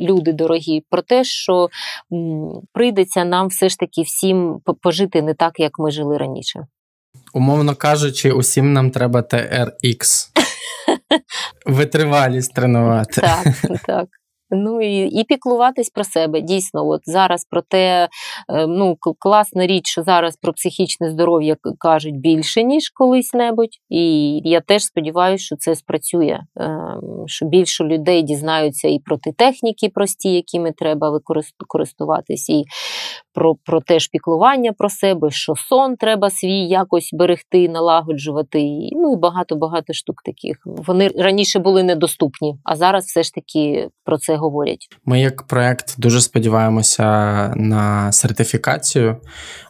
[0.00, 1.68] люди дорогі, про те, що
[2.72, 6.66] прийдеться нам все ж таки всім пожити не так, як ми жили раніше.
[7.32, 10.28] Умовно кажучи, усім нам треба TRX.
[11.66, 13.20] Витривалість тренувати.
[13.20, 13.46] Так,
[13.86, 14.08] так.
[14.52, 16.40] Ну і, і піклуватись про себе.
[16.40, 18.08] Дійсно, от зараз про те,
[18.48, 23.78] е, ну класна річ, що зараз про психічне здоров'я кажуть більше, ніж колись-небудь.
[23.88, 26.78] І я теж сподіваюся, що це спрацює, е,
[27.26, 31.20] що більше людей дізнаються і про ті техніки прості, якими треба
[31.66, 32.64] користуватись, і
[33.34, 38.88] про, про ж піклування про себе, що сон треба свій якось берегти, налагоджувати.
[38.92, 40.56] Ну і багато-багато штук таких.
[40.64, 44.88] Вони раніше були недоступні, а зараз все ж таки про це говорять.
[45.06, 47.04] Ми, як проект, дуже сподіваємося
[47.56, 49.16] на сертифікацію,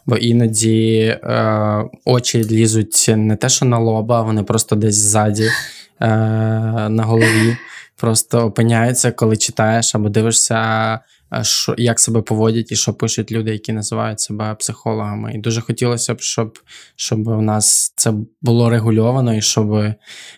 [0.06, 5.50] бо іноді е, очі лізуть не те, що на лоба, вони просто десь ззаді е,
[6.88, 7.56] на голові.
[7.96, 11.00] Просто опиняються, коли читаєш або дивишся,
[11.42, 15.32] що, як себе поводять і що пишуть люди, які називають себе психологами.
[15.34, 16.58] І дуже хотілося б, щоб,
[16.96, 19.94] щоб у нас це було регульовано і щоб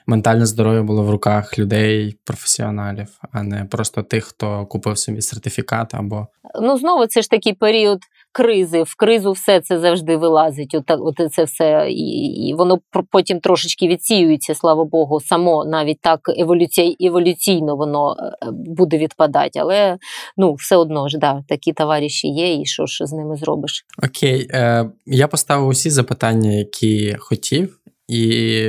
[0.07, 5.95] ментальне здоров'я було в руках людей, професіоналів, а не просто тих, хто купив собі сертифікат
[5.95, 6.27] або
[6.63, 7.99] Ну, знову це ж такий період
[8.35, 8.83] кризи.
[8.83, 10.75] В кризу все це завжди вилазить.
[10.75, 12.79] От, от це все, і, і воно
[13.11, 19.59] потім трошечки відсіюється, слава Богу, само навіть так еволюцій, еволюційно воно е, буде відпадати.
[19.59, 19.99] Але
[20.37, 23.85] ну, все одно ж, да, такі товариші є, і що ж з ними зробиш?
[24.09, 27.79] Окей, е, я поставив усі запитання, які хотів,
[28.09, 28.65] і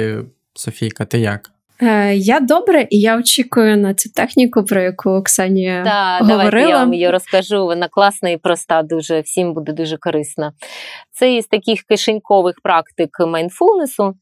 [0.54, 1.52] Софійка, ти як?
[1.82, 6.44] Е, я добре, і я очікую на цю техніку, про яку Оксані да, говорила.
[6.44, 7.66] давайте я вам її розкажу.
[7.66, 10.52] Вона класна і проста, дуже всім буде дуже корисна.
[11.12, 14.14] Це із таких кишенькових практик майндфулнесу.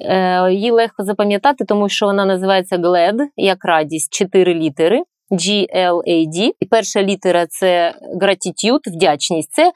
[0.00, 5.02] Е, її легко запам'ятати, тому що вона називається GLAD, як радість, чотири літери.
[5.30, 6.50] G-L-A-D.
[6.60, 9.52] І перша літера це gratitude, вдячність.
[9.52, 9.72] Це,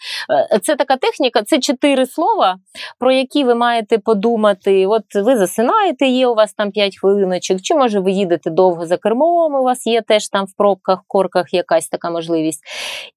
[0.52, 2.56] е, це така техніка, це чотири слова,
[2.98, 4.86] про які ви маєте подумати.
[4.86, 8.96] От ви засинаєте, є у вас там 5 хвилиночок, чи може ви їдете довго за
[8.96, 12.60] кермом, у вас є теж там в пробках, корках якась така можливість.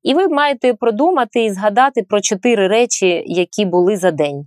[0.04, 4.46] І ви маєте продумати і згадати про чотири речі, які були за день.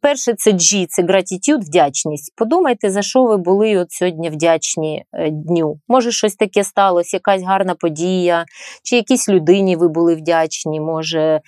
[0.00, 2.32] Перше, це G, це gratitude, вдячність.
[2.36, 5.80] Подумайте, за що ви були от сьогодні вдячні е, дню.
[5.88, 8.44] Може, щось таке сталося, якась гарна подія,
[8.82, 11.40] чи якійсь людині ви були вдячні, може,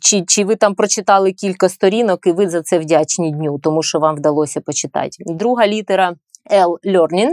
[0.00, 3.98] чи, чи ви там прочитали кілька сторінок, і ви за це вдячні дню, тому що
[3.98, 5.16] вам вдалося почитати.
[5.26, 6.14] Друга літера.
[6.52, 7.30] L learning.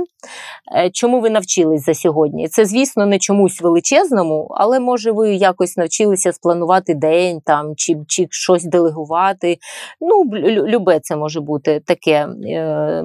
[0.75, 2.47] Е, Чому ви навчились за сьогодні?
[2.47, 8.27] Це, звісно, не чомусь величезному, але може ви якось навчилися спланувати день там, чи, чи
[8.29, 9.57] щось делегувати.
[10.01, 12.27] Ну, лю- любе це може бути таке.
[12.45, 13.03] Е,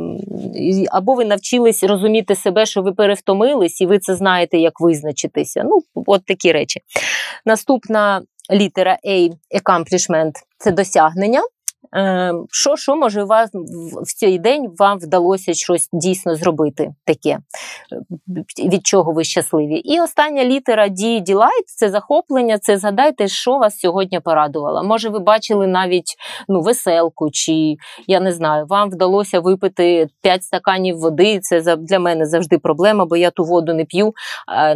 [0.91, 5.63] Або ви навчились розуміти себе, що ви перевтомились, і ви це знаєте, як визначитися.
[5.65, 6.81] Ну, от такі речі.
[7.47, 8.23] Наступна
[8.53, 9.31] літера A
[9.61, 11.43] accomplishment– це досягнення.
[11.95, 17.39] Е, Що, що може вас в- цей день вам вдалося щось дійсно зробити таке, е,
[18.69, 19.75] від чого ви щасливі?
[19.75, 24.85] І остання літера D– delight– це захоплення, це згадайте, що вас сьогодні порадувало.
[24.85, 26.17] Може, ви бачили навіть
[26.49, 27.77] ну, веселку, чи
[28.07, 31.41] я не знаю, вам вдалося випити 5 стаканів води.
[31.43, 34.13] Це для мене завжди проблема, бо я ту воду не п'ю,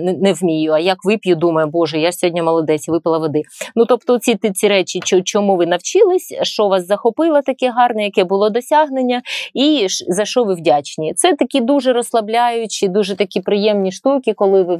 [0.00, 0.72] не, не вмію.
[0.72, 3.42] А як вип'ю, думаю, боже, я сьогодні молодець, випила води.
[3.76, 8.50] Ну, тобто, ці, ці, речі, чому ви навчились, що вас захопило таке гарне, яке було
[8.50, 9.22] досягнення,
[9.54, 11.14] і за що ви вдячні.
[11.14, 14.76] Це такі дуже розслабляючі, дуже такі приємні штуки, коли ви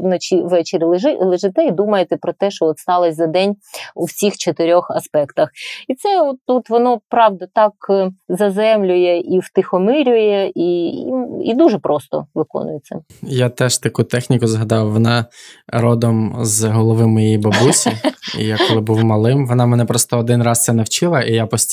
[0.00, 3.56] вночі ввечері лежи, лежите і думаєте про те, що от сталося за день
[3.94, 5.48] у всіх чотирьох аспектах.
[5.88, 11.12] І це от, тут воно правда так е, заземлює і втихомирює, і, і,
[11.44, 13.00] і дуже просто виконується.
[13.22, 14.92] Я теж таку техніку згадав.
[14.92, 15.26] Вона
[15.68, 17.92] родом з голови моєї бабусі.
[18.38, 21.63] І я коли був малим, вона мене просто один раз це навчила, і я постійно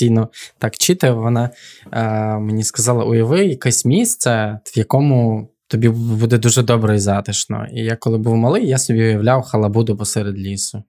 [0.57, 1.49] так вчити, Вона
[1.91, 2.03] е,
[2.39, 5.47] мені сказала: уяви якесь місце, в якому.
[5.67, 7.67] Тобі буде дуже добре і затишно.
[7.73, 10.83] І я коли був малий, я собі уявляв халабуду посеред лісу.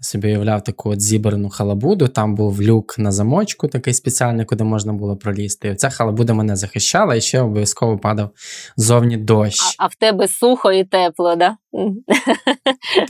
[0.00, 4.92] Собі уявляв таку от зібрану халабуду, там був люк на замочку, такий спеціальний, куди можна
[4.92, 5.68] було пролізти.
[5.68, 8.30] І ця халабуда мене захищала, і ще обов'язково падав
[8.76, 9.76] зовні дощ.
[9.78, 11.56] А, а в тебе сухо і тепло, да?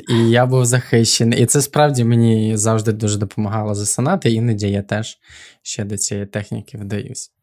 [0.08, 1.42] І я був захищений.
[1.42, 4.30] І це справді мені завжди дуже допомагало засинати.
[4.30, 5.18] Іноді я теж
[5.62, 7.35] ще до цієї техніки вдаюсь.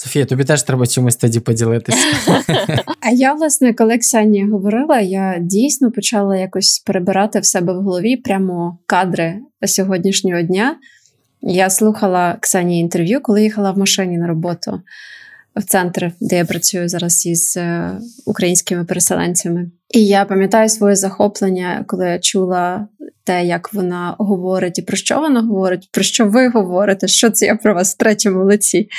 [0.00, 1.98] Софія, тобі теж треба чимось тоді поділитися.
[3.00, 8.16] А я, власне, коли Ксенія говорила, я дійсно почала якось перебирати в себе в голові
[8.16, 10.76] прямо кадри сьогоднішнього дня.
[11.42, 14.80] Я слухала Ксенії інтерв'ю, коли їхала в машині на роботу
[15.56, 17.92] в центр, де я працюю зараз із е,
[18.26, 19.70] українськими переселенцями.
[19.94, 22.88] І я пам'ятаю своє захоплення, коли я чула
[23.28, 27.46] те, як вона говорить, і про що вона говорить, про що ви говорите, що це
[27.46, 28.88] я про вас в третьому лиці.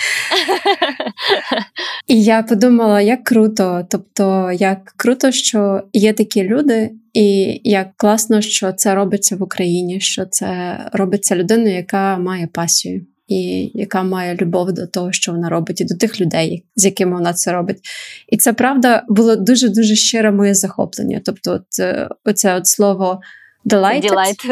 [2.08, 8.42] І я подумала, як круто, тобто, як круто, що є такі люди, і як класно,
[8.42, 13.06] що це робиться в Україні, що це робиться людиною, яка має пасію.
[13.28, 17.16] І яка має любов до того, що вона робить, і до тих людей, з якими
[17.16, 17.80] вона це робить.
[18.28, 21.22] І це правда було дуже дуже щире моє захоплення.
[21.26, 23.20] Тобто, от, е, оце от слово
[23.65, 24.46] delighted, Delight.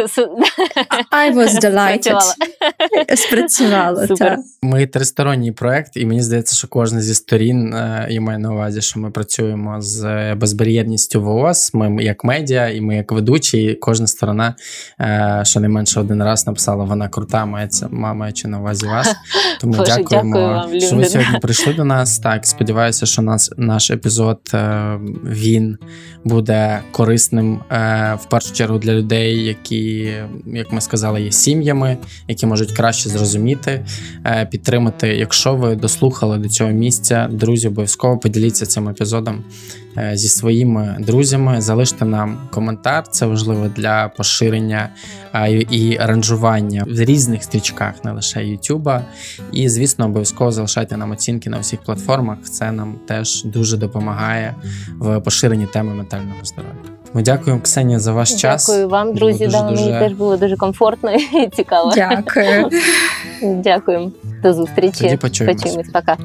[1.12, 2.20] I was delighted.
[3.16, 4.04] Спрацювала.
[4.06, 4.44] Спрацювало.
[4.62, 8.82] Ми тристоронній проект, і мені здається, що кожна зі сторін е, я маю на увазі,
[8.82, 11.72] що ми працюємо з е, безбар'єрністю ВООЗ.
[11.74, 13.64] Ми як медіа, і ми як ведучі.
[13.64, 14.56] і Кожна сторона
[15.02, 19.16] е, щонайменше один раз написала вона крута, мається ма- маючи на увазі вас.
[19.62, 22.20] Тому Боже, дякуємо, дякую вам, що ви сьогодні прийшли до нас.
[22.20, 24.40] Так, сподіваюся, що нас наш епізод
[25.24, 25.78] він
[26.24, 27.60] буде корисним
[28.20, 30.14] в першу чергу для людей, які,
[30.46, 31.98] як ми сказали, є сім'ями,
[32.28, 33.86] які можуть краще зрозуміти,
[34.26, 35.08] е, підтримати.
[35.08, 39.44] Якщо ви дослухали до цього місця, друзі, обов'язково поділіться цим епізодом
[39.98, 41.62] е, зі своїми друзями.
[41.62, 44.90] Залиште нам коментар, це важливо для поширення
[45.72, 49.06] і аранжування в різних стрічках, не лише Ютуба.
[49.52, 52.38] І, звісно, обов'язково залишайте нам оцінки на всіх платформах.
[52.44, 54.56] Це нам теж дуже допомагає
[55.00, 56.97] в поширенні теми ментального здоров'я.
[57.14, 58.68] Ми дякуємо, Ксенія, за ваш час.
[58.68, 59.48] Дякую вам, друзі.
[59.48, 61.92] Було Да, дуже- Мені теж було дуже комфортно і цікаво.
[61.96, 62.70] Дякую.
[63.64, 64.12] Дякуємо.
[64.44, 65.04] До зустрічі.
[65.04, 65.62] Тоді почуємось.
[65.64, 65.90] Почуємось.
[65.94, 66.18] Пока.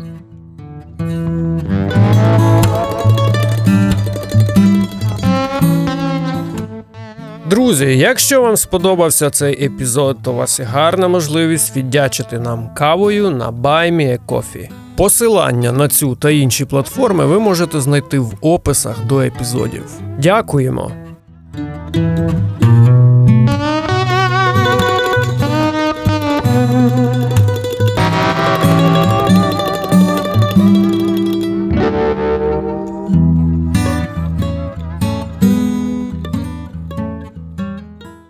[7.47, 13.31] Друзі, якщо вам сподобався цей епізод, то у вас є гарна можливість віддячити нам кавою
[13.31, 14.69] на BuyMeACoffee.
[15.03, 19.85] Посилання на цю та інші платформи ви можете знайти в описах до епізодів.
[20.19, 20.93] Дякуємо!